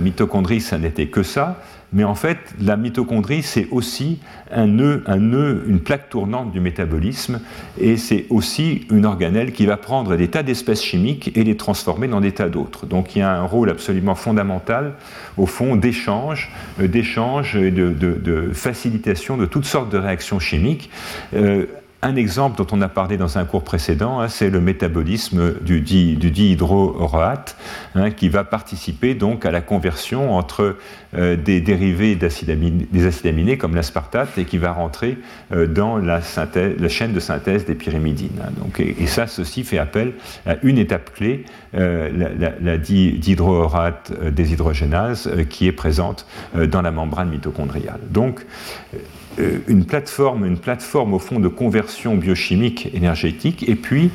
[0.00, 1.60] mitochondrie, ça n'était que ça,
[1.92, 4.18] mais en fait, la mitochondrie, c'est aussi
[4.52, 7.40] un nœud, un nœud, une plaque tournante du métabolisme,
[7.78, 12.06] et c'est aussi une organelle qui va prendre des tas d'espèces chimiques et les transformer
[12.08, 12.86] dans des tas d'autres.
[12.86, 14.94] Donc il y a un rôle absolument fondamental,
[15.38, 20.90] au fond, d'échange, euh, d'échange et de, facilitation de toutes sortes de réactions chimiques.
[21.34, 21.66] Euh,
[22.00, 25.80] un exemple dont on a parlé dans un cours précédent, hein, c'est le métabolisme du,
[25.80, 26.56] di,
[27.94, 30.76] hein, qui va participer donc à la conversion entre
[31.14, 32.26] euh, des dérivés des
[33.06, 35.18] acides aminés comme l'aspartate et qui va rentrer
[35.52, 36.20] euh, dans la,
[36.88, 38.42] chaîne de synthèse des pyrimidines.
[38.42, 38.50] Hein.
[38.62, 40.12] donc, et, ça, ceci fait appel
[40.46, 41.44] à une étape clé,
[41.74, 42.10] euh,
[42.60, 48.00] la, dihydroorate déshydrogénase, qui est présente dans la membrane mitochondriale.
[49.66, 54.10] Une plateforme, une plateforme au fond de conversion biochimique énergétique, et puis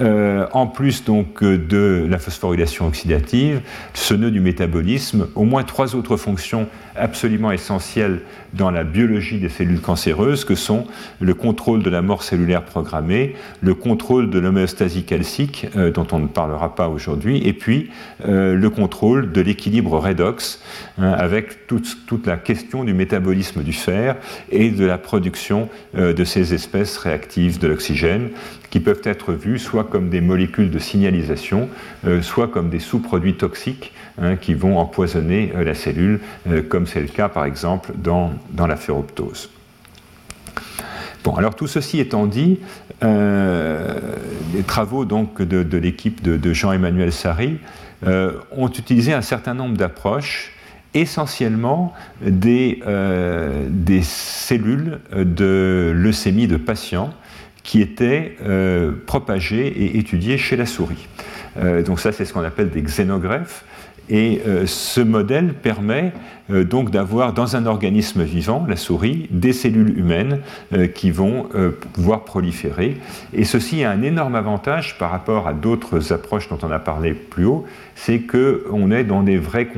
[0.00, 3.60] euh, en plus donc de la phosphorylation oxydative,
[3.94, 6.66] ce nœud du métabolisme, au moins trois autres fonctions
[6.98, 8.20] absolument essentielles
[8.52, 10.86] dans la biologie des cellules cancéreuses, que sont
[11.20, 16.18] le contrôle de la mort cellulaire programmée, le contrôle de l'homéostasie calcique, euh, dont on
[16.18, 17.90] ne parlera pas aujourd'hui, et puis
[18.24, 20.60] le contrôle de l'équilibre redox,
[20.98, 24.16] hein, avec toute, toute la question du métabolisme du fer
[24.50, 28.30] et de la production euh, de ces espèces réactives de l'oxygène,
[28.76, 31.70] qui peuvent être vues soit comme des molécules de signalisation,
[32.06, 36.20] euh, soit comme des sous-produits toxiques hein, qui vont empoisonner euh, la cellule,
[36.68, 39.48] comme c'est le cas par exemple dans, dans la ferroptose.
[41.24, 42.60] Bon, alors tout ceci étant dit,
[43.02, 47.58] les travaux donc de, l'équipe de, Jean-Emmanuel Sarri
[48.04, 50.52] ont utilisé un certain nombre d'approches
[50.96, 57.12] essentiellement des, euh, des, cellules de leucémie de patients
[57.66, 61.08] qui étaient euh, propagées et étudiées chez la souris.
[61.58, 63.64] Euh, donc ça, c'est ce qu'on appelle des xénogreffes.
[64.08, 66.12] Et ce modèle permet
[66.50, 70.40] euh, donc d'avoir dans un organisme vivant, la souris, des cellules humaines
[70.72, 72.96] euh, qui vont euh, pouvoir proliférer.
[73.32, 77.14] Et ceci a un énorme avantage par rapport à d'autres approches dont on a parlé
[77.14, 79.68] plus haut, c'est qu'on est dans des, vraies,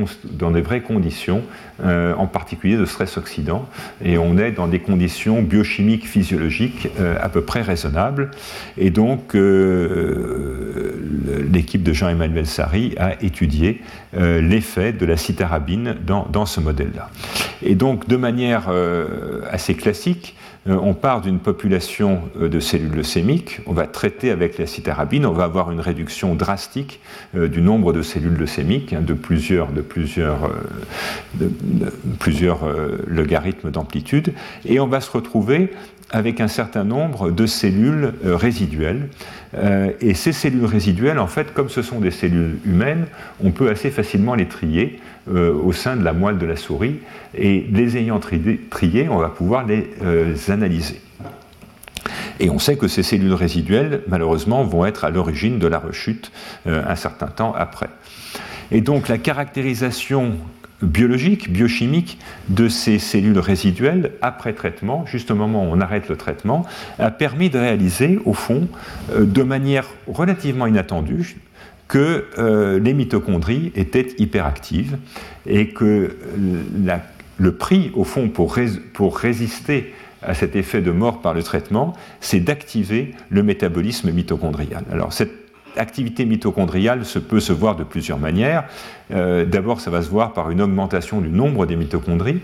[0.80, 1.42] conditions,
[1.84, 3.68] en particulier de stress oxydant,
[4.04, 8.32] et on est dans des conditions biochimiques, physiologiques à peu près raisonnables.
[8.76, 9.36] Et donc,
[11.52, 13.82] l'équipe de Jean-Emmanuel Sari a étudié
[14.16, 17.10] l'effet de la citarabine dans, dans ce modèle-là.
[17.62, 20.36] Et donc, de manière euh, assez classique,
[20.68, 25.26] euh, on part d'une population euh, de cellules leucémiques, on va traiter avec la citarabine,
[25.26, 27.00] on va avoir une réduction drastique
[27.34, 30.50] du nombre de cellules leucémiques, hein, de plusieurs, de plusieurs,
[32.18, 32.60] plusieurs
[33.06, 34.32] logarithmes d'amplitude,
[34.64, 35.72] et on va se retrouver
[36.10, 39.08] avec un certain nombre de cellules résiduelles.
[40.00, 43.06] et ces cellules résiduelles, en fait, comme ce sont des cellules humaines,
[43.44, 45.00] on peut assez facilement les trier
[45.30, 47.00] euh, au sein de la moelle de la souris,
[47.34, 51.00] et les ayant triées, on va pouvoir les euh, analyser.
[52.40, 56.32] Et on sait que ces cellules résiduelles, malheureusement, vont être à l'origine de la rechute
[56.66, 57.90] euh, un certain temps après.
[58.70, 60.36] Et donc la caractérisation
[60.80, 62.18] biologique, biochimique
[62.48, 66.64] de ces cellules résiduelles après traitement, juste au moment où on arrête le traitement,
[66.98, 68.68] a permis de réaliser, au fond,
[69.18, 71.36] de manière relativement inattendue,
[71.88, 74.98] que euh, les mitochondries étaient hyperactives
[75.46, 76.16] et que
[77.38, 78.56] le prix, au fond, pour,
[78.92, 84.84] pour résister à cet effet de mort par le traitement, c'est d'activer le métabolisme mitochondrial.
[84.92, 85.32] Alors cette
[85.76, 88.64] activité mitochondriale se peut se voir de plusieurs manières.
[89.10, 92.40] Euh, d'abord, ça va se voir par une augmentation du nombre des mitochondries.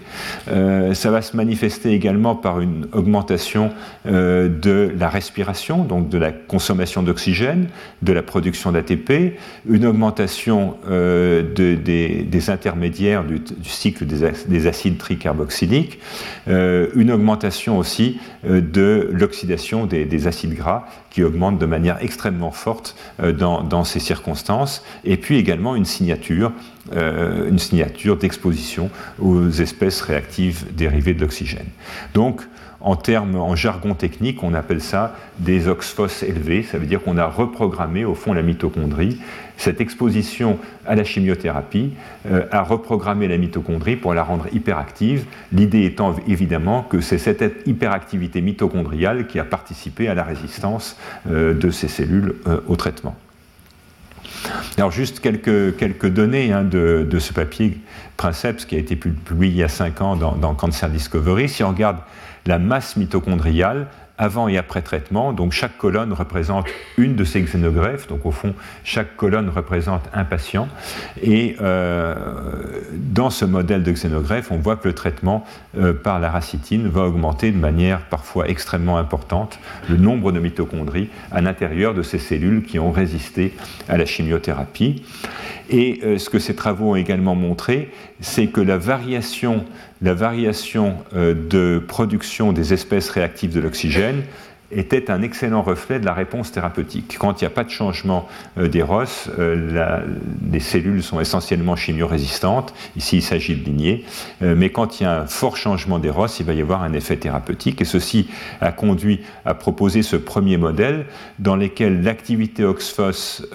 [0.48, 3.72] Euh, ça va se manifester également par une augmentation
[4.06, 7.68] euh, de la respiration, donc de la consommation d'oxygène,
[8.02, 9.38] de la production d'ATP,
[9.68, 15.98] une augmentation des, intermédiaires du, cycle des, acides tricarboxyliques,
[16.46, 23.62] une augmentation aussi de l'oxydation des, acides gras qui augmente de manière extrêmement forte dans,
[23.62, 26.52] dans ces circonstances, et puis également une signature
[26.92, 31.66] euh, une signature d'exposition aux espèces réactives dérivées de l'oxygène.
[32.14, 32.42] Donc,
[32.80, 36.62] en termes, en jargon technique, on appelle ça des oxphos élevés.
[36.62, 39.18] Ça veut dire qu'on a reprogrammé au fond la mitochondrie.
[39.56, 41.92] Cette exposition à la chimiothérapie
[42.30, 45.24] euh, a reprogrammé la mitochondrie pour la rendre hyperactive.
[45.50, 50.98] L'idée étant évidemment que c'est cette hyperactivité mitochondriale qui a participé à la résistance
[51.30, 52.34] euh, de ces cellules
[52.66, 53.16] au traitement.
[54.76, 57.78] Alors juste quelques, quelques données hein, de, de, ce papier
[58.16, 61.48] Princeps qui a été publié il y a 5 ans dans, dans Cancer Discovery.
[61.48, 61.98] Si on regarde
[62.46, 63.86] la masse mitochondriale,
[64.18, 65.32] avant et après traitement.
[65.32, 66.66] Donc chaque colonne représente
[66.98, 68.06] une de ces xénogreffes.
[68.06, 68.54] Donc au fond,
[68.84, 70.68] chaque colonne représente un patient.
[71.22, 72.14] Et euh,
[72.94, 75.44] dans ce modèle de xénogreffe, on voit que le traitement
[75.76, 79.58] euh, par la racitine va augmenter de manière parfois extrêmement importante
[79.88, 83.54] le nombre de mitochondries à l'intérieur de ces cellules qui ont résisté
[83.88, 85.02] à la chimiothérapie.
[85.70, 87.90] Et euh, ce que ces travaux ont également montré,
[88.20, 89.64] c'est que la variation,
[90.04, 94.22] la variation euh, de production des espèces réactives de l'oxygène
[94.70, 97.16] était un excellent reflet de la réponse thérapeutique.
[97.18, 98.28] Quand il n'y a pas de changement
[98.58, 100.02] euh, des ROS, euh,
[100.52, 102.74] les cellules sont essentiellement chimiorésistantes.
[102.96, 104.04] Ici, il s'agit de lignées.
[104.40, 106.92] Mais quand il y a un fort changement des ROS, il va y avoir un
[106.92, 107.80] effet thérapeutique.
[107.80, 108.28] Et ceci
[108.60, 111.06] a conduit à proposer ce premier modèle
[111.38, 113.46] dans lequel l'activité OXPHOS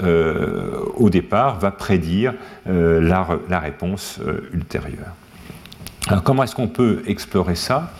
[0.96, 2.34] au départ va prédire
[2.66, 4.20] la, réponse
[4.54, 5.14] ultérieure.
[6.10, 7.94] Alors, comment est-ce qu'on peut explorer ça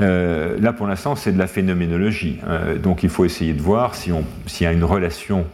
[0.00, 2.38] là, pour l'instant, c'est de la phénoménologie.
[2.82, 4.12] donc, il faut essayer de voir s'il
[4.60, 5.46] y a une relation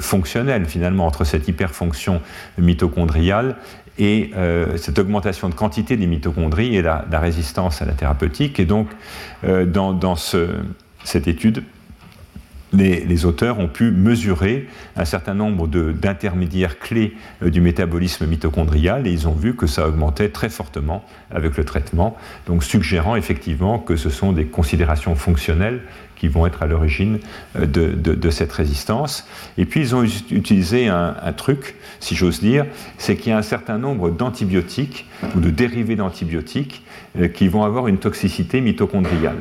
[0.00, 2.20] fonctionnelle, finalement, entre cette hyperfonction
[2.56, 3.54] mitochondriale
[4.00, 4.32] et
[4.76, 8.58] cette augmentation de quantité des mitochondries et la, résistance à la thérapeutique.
[8.58, 8.88] Et donc,
[9.44, 11.62] dans, cette étude,
[12.72, 19.12] les, auteurs ont pu mesurer un certain nombre d'intermédiaires clés euh, du métabolisme mitochondrial et
[19.12, 22.16] ils ont vu que ça augmentait très fortement avec le traitement,
[22.46, 25.80] donc suggérant effectivement que ce sont des considérations fonctionnelles
[26.16, 27.18] qui vont être à l'origine
[27.56, 29.26] euh, de, cette résistance.
[29.56, 32.66] Et puis ils ont utilisé un, un truc, si j'ose dire,
[32.98, 36.82] c'est qu'il y a un certain nombre d'antibiotiques ou de dérivés d'antibiotiques
[37.18, 39.38] euh, qui vont avoir une toxicité mitochondriale.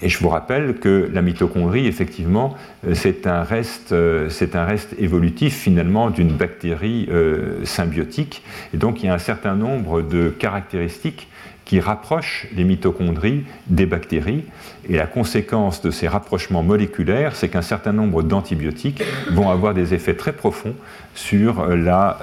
[0.00, 2.54] Et je vous rappelle que la mitochondrie, effectivement,
[2.86, 8.42] euh, c'est un, reste, euh, un reste évolutif finalement d'une bactérie euh, symbiotique.
[8.72, 11.28] Et donc il y a un certain nombre de caractéristiques
[11.68, 14.44] qui rapprochent les mitochondries des bactéries.
[14.88, 19.92] Et la conséquence de ces rapprochements moléculaires, c'est qu'un certain nombre d'antibiotiques vont avoir des
[19.92, 20.74] effets très profonds
[21.14, 22.18] sur la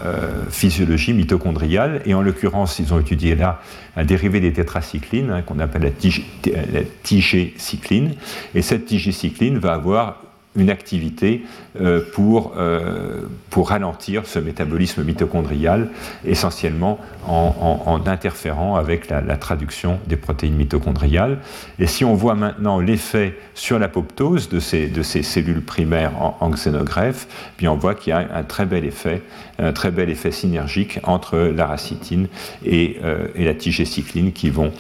[0.50, 2.02] physiologie mitochondriale.
[2.06, 3.62] Et en l'occurrence, ils ont étudié là
[3.96, 8.16] un dérivé des tétracyclines hein, qu'on appelle la, tigécycline.
[8.56, 10.25] Et cette tigécycline va avoir
[10.56, 11.44] une activité
[11.80, 15.90] euh, pour, euh, pour ralentir ce métabolisme mitochondrial,
[16.26, 21.40] essentiellement en, interférant avec la, traduction des protéines mitochondriales.
[21.80, 26.38] Et si on voit maintenant l'effet sur l'apoptose de ces, de ces cellules primaires en,
[26.40, 27.28] en xénogreffe,
[27.64, 29.24] on voit qu'il y a un très bel effet,
[29.60, 32.28] un très bel effet synergique entre la racitine
[32.64, 34.72] et, euh, et la tigécycline qui vont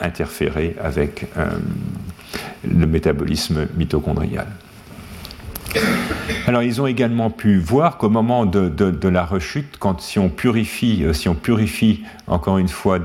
[0.00, 1.26] interférer avec
[2.64, 4.46] le métabolisme mitochondrial.
[6.48, 11.04] Alors ils ont également pu voir qu'au moment de, la rechute, quand si on purifie,
[11.04, 13.00] euh, si on purifie encore une fois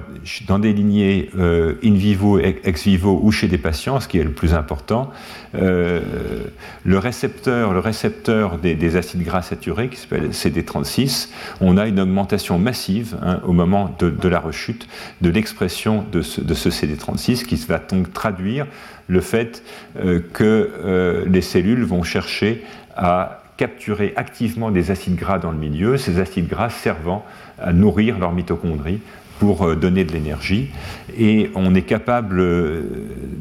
[0.48, 4.24] dans des lignées euh, in vivo, ex vivo ou chez des patients, ce qui est
[4.24, 5.12] le plus important,
[5.56, 6.00] euh,
[6.86, 11.28] le récepteur, le récepteur des, acides gras saturés qui s'appelle CD36,
[11.60, 14.88] on a une augmentation massive hein, au moment de, la rechute
[15.22, 18.68] de l'expression de ce, ce CD36 qui va donc traduire
[19.14, 19.64] le fait
[20.34, 22.64] que les cellules vont chercher
[22.96, 27.26] à capturer activement des acides gras dans le milieu, ces acides gras servant
[27.60, 29.00] à nourrir leurs mitochondries
[29.40, 30.70] pour euh, donner de l'énergie.
[31.18, 32.82] Et on est capable euh,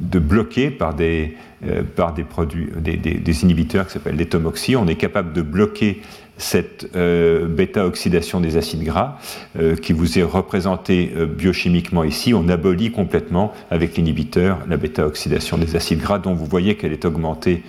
[0.01, 1.37] de bloquer par des,
[1.67, 6.03] euh, par des produits, des, inhibiteurs qui s'appellent l'étomoxy, on est capable de bloquer
[6.43, 9.19] cette euh, bêta-oxydation des acides gras
[9.59, 15.57] euh, qui vous est représentée euh, biochimiquement ici, on abolit complètement avec l'inhibiteur la bêta-oxydation
[15.57, 17.63] des acides gras dont vous voyez qu'elle est augmentée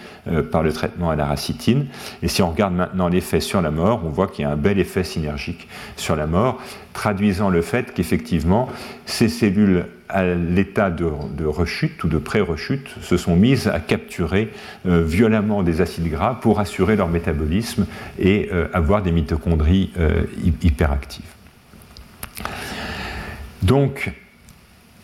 [0.51, 1.87] par le traitement à la racitine.
[2.21, 4.55] Et si on regarde maintenant l'effet sur la mort, on voit qu'il y a un
[4.55, 5.67] bel effet synergique
[5.97, 6.59] sur la mort,
[6.93, 8.69] traduisant le fait qu'effectivement
[9.05, 14.53] ces cellules à l'état de, rechute ou de pré-rechute se sont mises à capturer
[14.85, 17.87] euh, violemment des acides gras pour assurer leur métabolisme
[18.19, 20.21] et euh, avoir des mitochondries euh,
[20.61, 21.25] hyperactives.
[23.63, 24.11] Donc,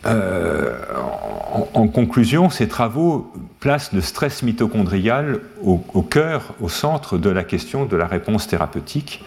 [0.04, 7.84] en, conclusion, ces travaux placent le stress mitochondrial au, cœur, au centre de la question
[7.84, 9.24] de la réponse thérapeutique.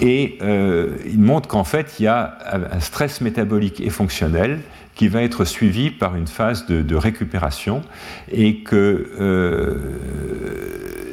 [0.00, 0.38] Et
[1.06, 2.38] ils montrent qu'en fait, il y a
[2.72, 4.60] un stress métabolique et fonctionnel
[4.96, 7.82] qui va être suivi par une phase de, récupération
[8.32, 9.76] et que euh,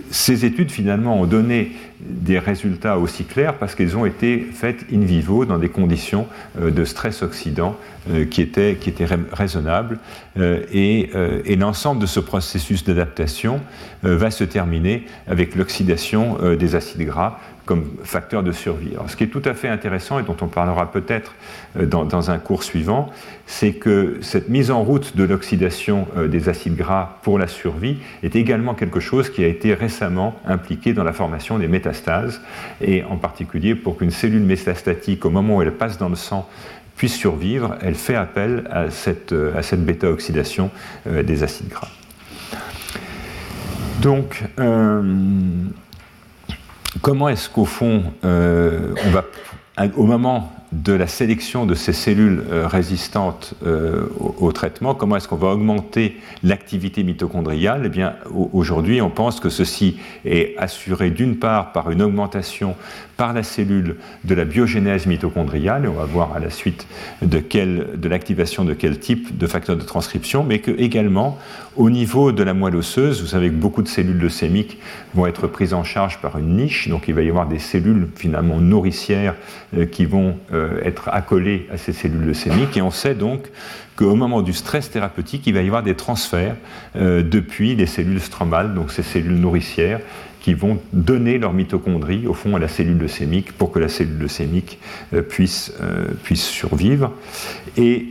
[0.10, 5.02] ces études finalement ont donné des résultats aussi clairs parce qu'elles ont été faites in
[5.02, 6.28] vivo dans des conditions
[6.60, 7.76] euh, de stress oxydant
[8.10, 10.00] euh, qui étaient, qui étaient raisonnables.
[10.40, 11.12] Et,
[11.46, 13.62] et l'ensemble de ce processus d'adaptation
[14.02, 18.94] va se terminer avec l'oxydation des acides gras comme facteur de survie.
[19.08, 21.34] Ce qui est tout à fait intéressant et dont on parlera peut-être
[21.80, 23.10] euh, dans, un cours suivant,
[23.46, 27.98] c'est que cette mise en route de l'oxydation euh, des acides gras pour la survie
[28.22, 32.42] est également quelque chose qui a été récemment impliqué dans la formation des métastases,
[32.82, 36.50] et en particulier pour qu'une cellule métastatique, au moment où elle passe dans le sang,
[36.98, 40.70] puisse survivre, elle fait appel à cette, euh, à cette bêta-oxydation
[41.06, 41.90] des acides gras.
[44.02, 44.44] Donc,
[47.02, 48.94] comment est-ce qu'au fond, euh,
[49.96, 55.28] au moment de la sélection de ces cellules euh, résistantes euh, au, traitement, comment est-ce
[55.28, 57.84] qu'on va augmenter l'activité mitochondriale?
[57.86, 58.16] Eh bien,
[58.54, 62.76] aujourd'hui, on pense que ceci est assuré d'une part par une augmentation
[63.18, 66.88] par la cellule de la biogénèse mitochondriale, et on va voir à la suite
[67.22, 67.42] de,
[67.96, 71.38] de l'activation de quel type de facteur de transcription, mais que également
[71.76, 74.78] au niveau de la moelle osseuse, vous savez que beaucoup de cellules leucémiques
[75.14, 78.08] vont être prises en charge par une niche, donc il va y avoir des cellules
[78.16, 79.36] finalement nourricières
[79.76, 80.38] euh, qui vont
[80.84, 82.78] être accolés à ces cellules leucémiques.
[82.78, 83.50] Et on sait donc
[83.96, 86.56] qu'au moment du stress thérapeutique, il va y avoir des transferts
[86.96, 90.00] depuis les cellules stromales, donc ces cellules nourricières,
[90.44, 94.20] qui vont donner leur mitochondrie au fond à la cellule leucémique pour que la cellule
[94.20, 94.78] leucémique
[95.30, 95.74] puisse,
[96.24, 97.12] puisse survivre.
[97.78, 98.10] Et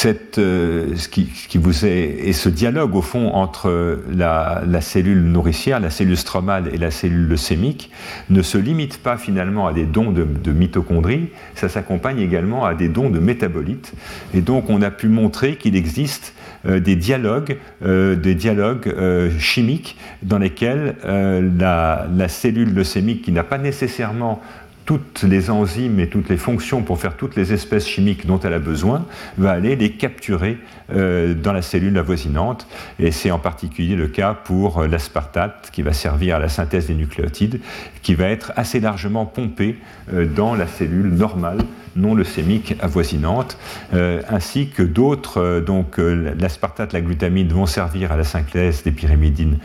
[0.00, 5.80] cette, euh, ce, qui, vous est, et ce dialogue au fond entre la, cellule nourricière,
[5.80, 7.90] la cellule stromale et la cellule leucémique
[8.30, 12.88] ne se limite pas finalement à des dons de, mitochondrie, ça s'accompagne également à des
[12.88, 13.92] dons de métabolites.
[14.32, 18.94] Et donc on a pu montrer qu'il existe euh, des dialogues, euh, des dialogues
[19.38, 24.42] chimiques dans lesquels la, la, cellule leucémique qui n'a pas nécessairement
[24.90, 28.54] toutes les enzymes et toutes les fonctions pour faire toutes les espèces chimiques dont elle
[28.54, 29.06] a besoin,
[29.38, 32.66] va aller les capturer euh, dans la cellule avoisinante.
[32.98, 36.94] Et c'est en particulier le cas pour l'aspartate qui va servir à la synthèse des
[36.94, 37.60] nucléotides,
[38.02, 39.76] qui va être assez largement pompé
[40.12, 41.58] euh, dans la cellule normale
[41.96, 43.58] non leucémique avoisinante,
[43.94, 48.82] euh, ainsi que d'autres, euh, donc euh, l'aspartate, la glutamine vont servir à la synthèse
[48.82, 49.58] des pyrimidines,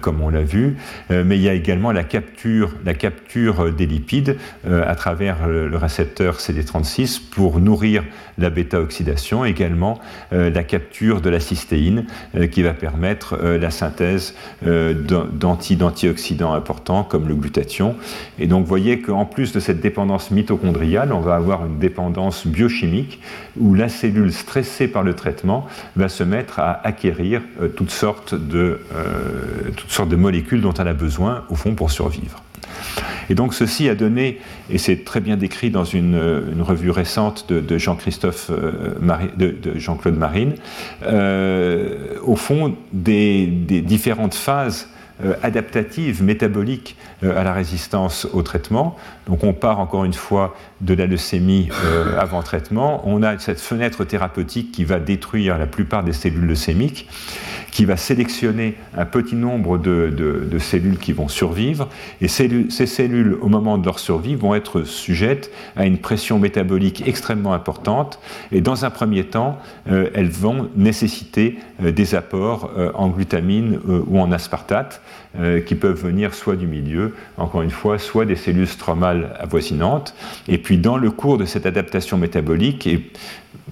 [0.00, 0.76] comme on l'a vu,
[1.10, 4.36] mais il y a également la capture, la capture des lipides
[4.68, 8.02] à travers le récepteur CD36 pour nourrir
[8.38, 10.00] la bêta-oxydation, également
[10.32, 12.06] la capture de la cystéine
[12.50, 17.96] qui va permettre la synthèse d'antioxydants importants comme le glutathion.
[18.38, 22.46] Et donc vous voyez qu'en plus de cette dépendance mitochondriale, on va avoir une dépendance
[22.46, 23.20] biochimique
[23.58, 25.66] où la cellule stressée par le traitement
[25.96, 30.74] va se mettre à acquérir euh, toutes, sortes de, euh, toutes sortes de molécules dont
[30.74, 32.42] elle a besoin au fond pour survivre.
[33.28, 36.16] Et donc ceci a donné, et c'est très bien décrit dans une,
[36.60, 38.94] revue récente de, Jean-Christophe euh,
[39.36, 40.54] de, Jean-Claude Marine,
[41.02, 44.88] au fond des, différentes phases
[45.22, 48.96] euh, adaptative, métabolique euh, à la résistance au traitement.
[49.26, 53.02] Donc on part encore une fois de la leucémie euh, avant traitement.
[53.06, 57.06] On a cette fenêtre thérapeutique qui va détruire la plupart des cellules leucémiques,
[57.70, 61.88] qui va sélectionner un petit nombre de, cellules qui vont survivre.
[62.20, 67.06] Et ces cellules, au moment de leur survie, vont être sujettes à une pression métabolique
[67.06, 68.18] extrêmement importante.
[68.52, 75.00] Et dans un premier temps, elles vont nécessiter des apports en glutamine ou en aspartate.
[75.38, 80.12] Euh, qui peuvent venir soit du milieu, encore une fois, soit des cellules stromales avoisinantes.
[80.48, 83.12] Et puis dans le cours de cette adaptation métabolique, et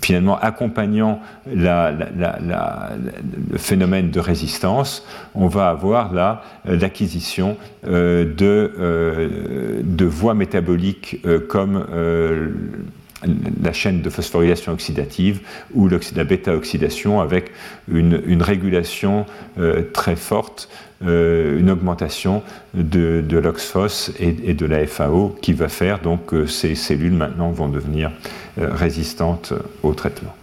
[0.00, 1.20] finalement accompagnant
[1.52, 1.90] le
[3.56, 7.56] phénomène de résistance, on va avoir là euh, l'acquisition
[7.86, 11.84] euh, de, de, voies métaboliques comme
[13.62, 15.40] la chaîne de phosphorylation oxydative
[15.74, 17.50] ou la bêta-oxydation avec
[17.88, 19.26] une, régulation
[19.92, 20.68] très forte
[21.06, 22.42] euh, une augmentation
[22.74, 27.68] de, l'oxphos et, de la FAO qui va faire donc que ces cellules maintenant vont
[27.68, 28.10] devenir
[28.58, 29.52] euh, résistantes
[29.84, 30.34] au traitement.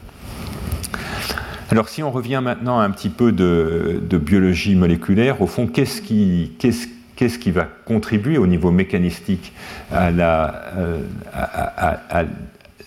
[1.71, 6.53] Alors si on revient maintenant un petit peu de, biologie moléculaire, au fond, qu'est-ce qui,
[6.57, 9.51] qu'est-ce qui va contribuer au niveau mécanistique
[9.91, 11.01] à, la, euh,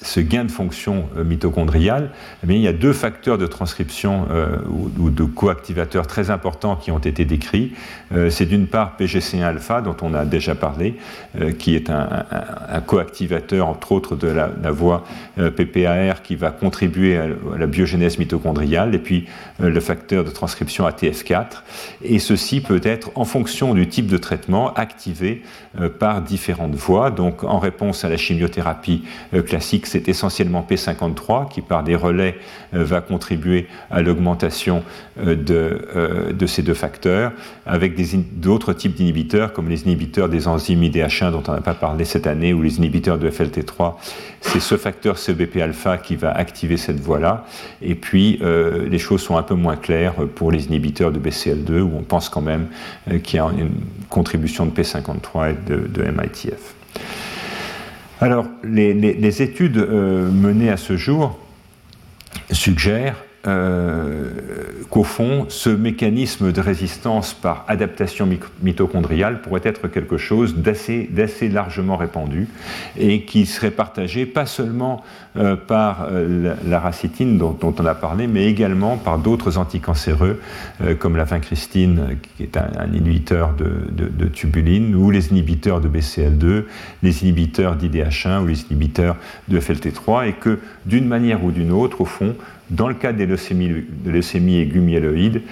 [0.02, 2.10] ce gain de fonction euh, mitochondriale,
[2.46, 6.90] eh il y a deux facteurs de transcription euh, ou, de coactivateurs très importants qui
[6.90, 7.72] ont été décrits.
[8.12, 10.96] Euh, c'est d'une part PGC1-alpha, dont on a déjà parlé,
[11.58, 12.24] qui est un,
[12.86, 15.04] coactivateur, entre autres, de la, voie
[15.36, 17.26] PPAR qui va contribuer à,
[17.58, 19.26] la biogénèse mitochondriale, et puis
[19.58, 21.62] le facteur de transcription ATF4.
[22.02, 25.42] Et ceci peut être, en fonction du type de traitement, activé
[25.98, 27.10] par différentes voies.
[27.10, 29.04] Donc, en réponse à la chimiothérapie
[29.46, 32.36] classique, c'est essentiellement P53 qui, par des relais,
[32.74, 34.82] euh, va contribuer à l'augmentation
[35.18, 37.32] euh, euh, de, ces deux facteurs,
[37.66, 37.94] avec
[38.38, 42.26] d'autres types d'inhibiteurs, comme les inhibiteurs des enzymes IDH1 dont on n'a pas parlé cette
[42.26, 43.94] année, ou les inhibiteurs de FLT3.
[44.40, 47.44] C'est ce facteur CBP-alpha qui va activer cette voie-là.
[47.82, 48.40] Et puis,
[48.88, 52.28] les choses sont un peu moins claires pour les inhibiteurs de BCL2, où on pense
[52.28, 52.68] quand même
[53.24, 53.72] qu'il y a une
[54.08, 56.77] contribution de P53 et de, de MITF.
[58.20, 61.38] Alors, les, études euh, menées à ce jour
[62.50, 63.16] suggèrent
[63.46, 64.30] euh,
[64.90, 68.28] qu'au fond, ce mécanisme de résistance par adaptation
[68.62, 71.08] mitochondriale pourrait être quelque chose d'assez
[71.48, 72.48] largement répandu
[72.98, 75.04] et qui serait partagé pas seulement
[75.36, 80.40] euh, par euh, la, dont, on a parlé, mais également par d'autres anticancéreux
[80.98, 86.64] comme la vincristine qui est un, inhibiteur de, tubuline ou les inhibiteurs de BCL2,
[87.02, 89.16] les inhibiteurs d'IDH1 ou les inhibiteurs
[89.48, 92.34] de FLT3 et que d'une manière ou d'une autre, au fond,
[92.70, 95.42] dans le cas des leucémies, de leucémie ligumielloïdes,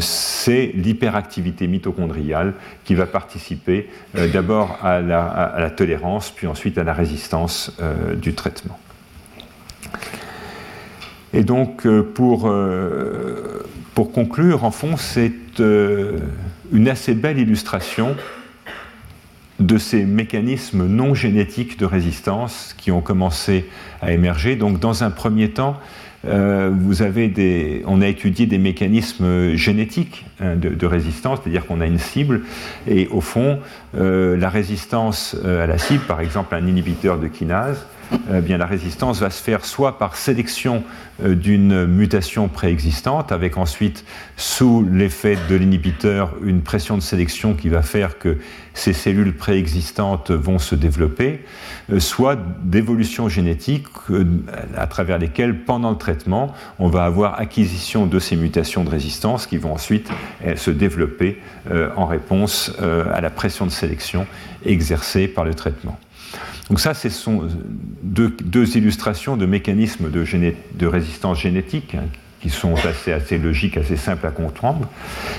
[0.00, 2.54] c'est l'hyperactivité mitochondriale
[2.84, 3.88] qui va participer
[4.32, 7.76] d'abord à la, tolérance, puis ensuite à la résistance
[8.16, 8.78] du traitement.
[11.32, 12.52] Et donc, pour,
[13.94, 18.16] pour conclure, en fond, c'est une assez belle illustration
[19.60, 23.68] de ces mécanismes non génétiques de résistance qui ont commencé
[24.00, 24.56] à émerger.
[24.56, 25.78] Donc, dans un premier temps,
[26.26, 31.80] euh, vous avez des, on a étudié des mécanismes génétiques hein, de, résistance, c'est-à-dire qu'on
[31.80, 32.42] a une cible,
[32.86, 33.58] et au fond,
[33.96, 37.86] euh, la résistance euh, à la cible, par exemple un inhibiteur de kinase,
[38.42, 40.82] bien, la résistance va se faire soit par sélection
[41.24, 44.04] euh, d'une mutation préexistante, avec ensuite,
[44.36, 48.38] sous l'effet de l'inhibiteur, une pression de sélection qui va faire que
[48.74, 51.40] ces cellules préexistantes vont se développer,
[51.92, 54.24] euh, soit d'évolution génétique euh,
[54.76, 59.46] à travers lesquelles, pendant le traitement, on va avoir acquisition de ces mutations de résistance
[59.46, 60.10] qui vont ensuite
[60.56, 61.38] se développer
[61.96, 64.26] en réponse à la pression de sélection
[64.64, 65.98] exercée par le traitement.
[66.70, 67.48] Donc ça, ce sont
[68.02, 72.04] deux, illustrations de mécanismes de, résistance génétique hein,
[72.40, 74.88] qui sont assez, assez logiques, assez simples à comprendre.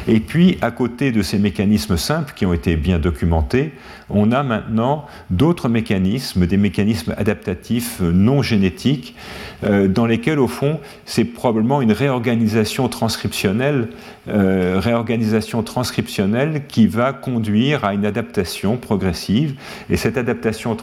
[0.09, 3.71] Et puis, à côté de ces mécanismes simples qui ont été bien documentés,
[4.13, 9.15] on a maintenant d'autres mécanismes, des mécanismes adaptatifs non génétiques,
[9.63, 13.89] euh, dans lesquels, au fond, c'est probablement une réorganisation transcriptionnelle,
[14.27, 19.55] euh, réorganisation transcriptionnelle qui va conduire à une adaptation progressive.
[19.89, 20.75] Et cette adaptation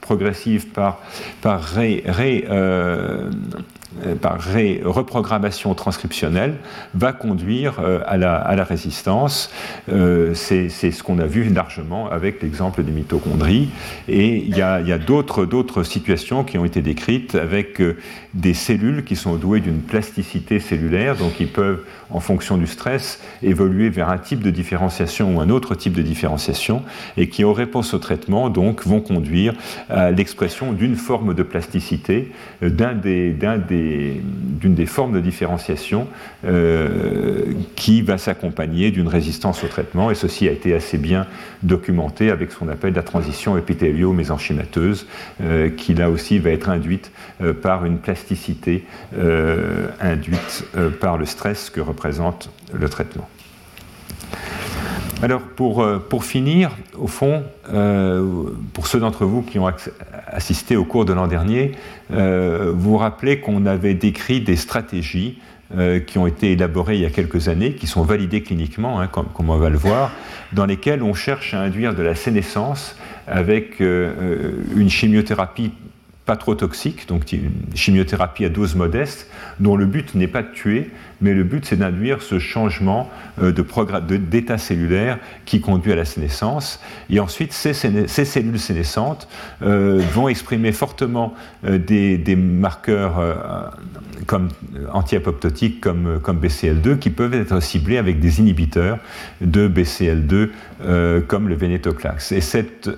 [0.00, 1.00] progressive par,
[1.40, 3.30] par ré, euh,
[4.20, 4.38] par
[4.84, 6.56] reprogrammation transcriptionnelle
[6.94, 9.50] va conduire à la, à, la, résistance.
[9.86, 13.68] c'est ce qu'on a vu largement avec l'exemple des mitochondries.
[14.08, 17.80] Et il y a, d'autres situations qui ont été décrites avec
[18.34, 23.20] des cellules qui sont douées d'une plasticité cellulaire, donc qui peuvent, en fonction du stress,
[23.42, 26.82] évoluer vers un type de différenciation ou un autre type de différenciation,
[27.16, 29.54] et qui, en réponse au traitement, donc, vont conduire
[29.88, 32.32] à l'expression d'une forme de plasticité,
[32.62, 34.20] euh, d'une des, des,
[34.62, 36.08] des, formes de différenciation
[36.44, 37.44] euh,
[37.74, 41.26] qui va s'accompagner d'une résistance au traitement, et ceci a été assez bien
[41.62, 45.06] documenté avec ce appelle la transition épithélio-mésenchymateuse,
[45.42, 47.10] euh, qui là aussi va être induite
[47.62, 48.84] par une plasticité
[49.16, 53.28] euh, induite euh, par le stress que représente le traitement.
[55.22, 57.44] Alors pour, euh, pour finir, au fond,
[58.72, 59.70] pour ceux d'entre vous qui ont
[60.26, 61.72] assisté au cours de l'an dernier,
[62.10, 65.38] vous vous rappelez qu'on avait décrit des stratégies
[66.06, 69.26] qui ont été élaborées il y a quelques années, qui sont validées cliniquement, hein, comme,
[69.38, 70.12] on va le voir,
[70.52, 75.72] dans lesquelles on cherche à induire de la sénescence avec une chimiothérapie
[76.26, 79.30] pas trop toxique, donc une chimiothérapie à dose modeste,
[79.60, 80.90] dont le but n'est pas de tuer,
[81.20, 83.10] mais le but c'est d'induire ce changement
[83.42, 86.80] euh, d'état cellulaire qui conduit à la sénescence.
[87.10, 89.28] Et ensuite, ces, cellules sénescentes
[89.62, 91.34] euh, vont exprimer fortement
[91.64, 93.74] euh, des, marqueurs
[94.26, 94.48] comme
[94.92, 98.98] anti-apoptotiques comme, comme BCL2 qui peuvent être ciblés avec des inhibiteurs
[99.40, 102.32] de BCL2 comme le vénétoclax.
[102.32, 102.90] Et cette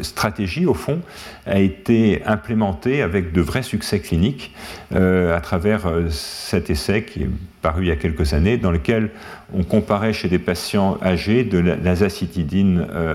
[0.00, 1.00] stratégie, au fond,
[1.46, 4.52] a été implémentée avec de vrais succès cliniques
[4.92, 7.30] à travers cet essai qui est
[7.62, 9.10] paru il y a quelques années, dans lequel
[9.54, 13.14] on comparait chez des patients âgés de l'azacitidine euh,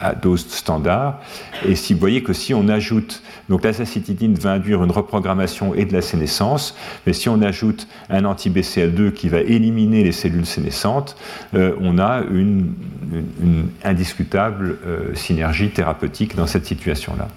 [0.00, 1.20] à, dose standard.
[1.66, 5.84] Et si vous voyez que si on ajoute, donc l'azacitidine va induire une reprogrammation et
[5.84, 6.74] de la sénescence,
[7.06, 11.16] mais si on ajoute un anti-BCL2 qui va éliminer les cellules sénescentes,
[11.54, 12.72] euh, on a une,
[13.84, 17.28] indiscutable euh, synergie thérapeutique dans cette situation-là.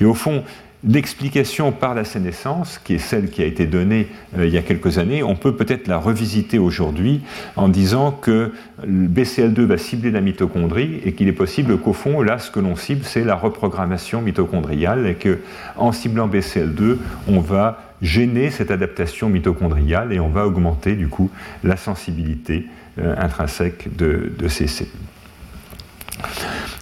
[0.00, 0.42] Et au fond,
[0.88, 4.06] L'explication par la sénescence, qui est celle qui a été donnée
[4.38, 7.22] euh, il y a quelques années, on peut peut-être la revisiter aujourd'hui
[7.56, 8.52] en disant que
[8.86, 12.60] le BCL2 va cibler la mitochondrie et qu'il est possible qu'au fond, là, ce que
[12.60, 19.28] l'on cible, c'est la reprogrammation mitochondriale et qu'en ciblant BCL2, on va gêner cette adaptation
[19.28, 21.30] mitochondriale et on va augmenter du coup
[21.64, 22.66] la sensibilité
[22.98, 24.92] euh, intrinsèque de, ces cellules.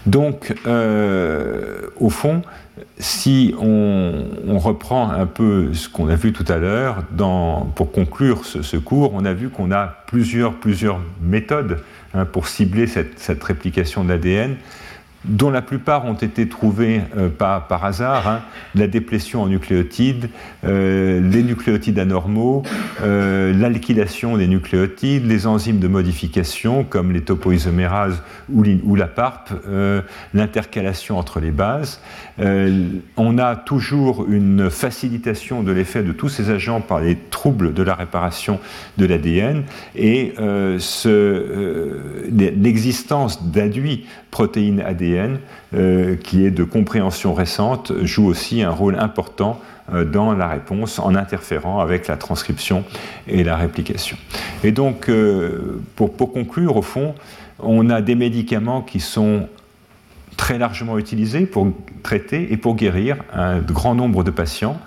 [0.06, 2.42] Donc, euh, au fond,
[2.98, 7.02] si on, reprend un peu ce qu'on a vu tout à l'heure,
[7.74, 11.80] pour conclure ce, cours, on a vu qu'on a plusieurs, plusieurs méthodes
[12.14, 14.56] hein, pour cibler cette, réplication de l'ADN.
[15.24, 18.40] Dont la plupart ont été trouvés euh, par hasard, hein.
[18.74, 20.28] la déplétion en nucléotides,
[20.64, 22.62] euh, les nucléotides anormaux,
[23.02, 28.22] euh, l'alkylation des nucléotides, les enzymes de modification comme les topoisomérases
[28.52, 29.50] ou, ou la PARP,
[30.32, 32.00] l'intercalation entre les bases.
[32.38, 37.82] on a toujours une facilitation de l'effet de tous ces agents par les troubles de
[37.82, 38.60] la réparation
[38.98, 39.64] de l'ADN
[39.96, 40.34] et
[42.30, 45.13] l'existence d'aduits protéines ADN,
[45.74, 49.60] euh, qui est de compréhension récente, joue aussi un rôle important
[49.92, 52.84] euh, dans la réponse en interférant avec la transcription
[53.28, 54.16] et la réplication.
[54.62, 57.14] Et donc, euh, pour, pour, conclure, au fond,
[57.58, 59.48] on a des médicaments qui sont
[60.36, 61.68] très largement utilisés pour
[62.02, 64.78] traiter et pour guérir un grand nombre de patients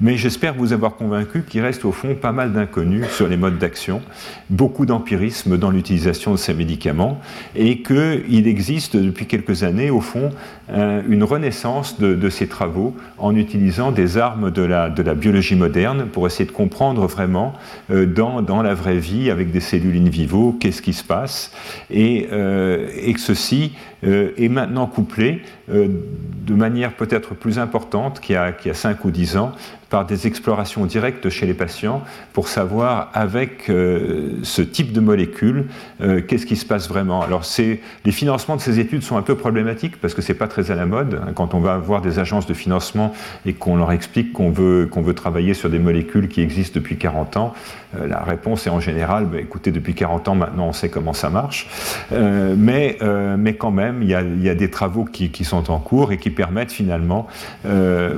[0.00, 3.58] mais j'espère vous avoir convaincu qu'il reste au fond pas mal d'inconnus sur les modes
[3.58, 4.00] d'action,
[4.48, 7.20] beaucoup d'empirisme dans l'utilisation de ces médicaments,
[7.54, 10.30] et qu'il existe depuis quelques années, au fond,
[10.72, 16.44] une renaissance de, ces travaux en utilisant des armes de la, biologie moderne pour essayer
[16.44, 17.54] de comprendre vraiment
[17.90, 21.52] euh, dans, la vraie vie, avec des cellules in vivo, qu'est-ce qui se passe,
[21.90, 23.72] et, euh, que ceci
[24.04, 28.74] euh, est maintenant couplé de manière peut-être plus importante qu'il y, a, qu'il y a
[28.74, 29.52] 5 ou 10 ans
[29.90, 32.02] par des explorations directes chez les patients
[32.32, 35.66] pour savoir avec euh, ce type de molécules
[36.00, 37.22] euh, qu'est-ce qui se passe vraiment.
[37.22, 40.59] Alors les financements de ces études sont un peu problématiques parce que c'est pas très
[40.68, 43.14] à la mode quand on va voir des agences de financement
[43.46, 46.96] et qu'on leur explique qu'on veut qu'on veut travailler sur des molécules qui existent depuis
[46.96, 47.54] 40 ans.
[47.98, 51.12] Euh, la réponse est en général, bah, écoutez, depuis 40 ans maintenant on sait comment
[51.12, 51.68] ça marche,
[52.10, 52.98] mais
[53.38, 56.72] mais quand même il y a, des travaux qui, sont en cours et qui permettent
[56.72, 57.26] finalement,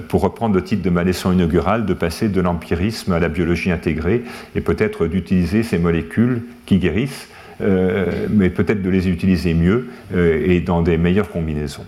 [0.09, 3.71] pour reprendre le titre de ma leçon inaugurale de passer de l'empirisme à la biologie
[3.71, 4.25] intégrée
[4.55, 7.29] et peut-être d'utiliser ces molécules qui guérissent,
[7.61, 11.85] euh, mais peut-être de les utiliser mieux euh, et dans des meilleures combinaisons.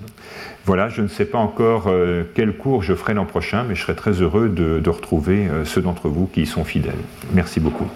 [0.65, 3.82] Voilà, je ne sais pas encore euh, quel cours je ferai l'an prochain, mais je
[3.82, 6.95] serai très heureux de, retrouver ceux d'entre vous qui y sont fidèles.
[7.32, 7.89] Merci beaucoup.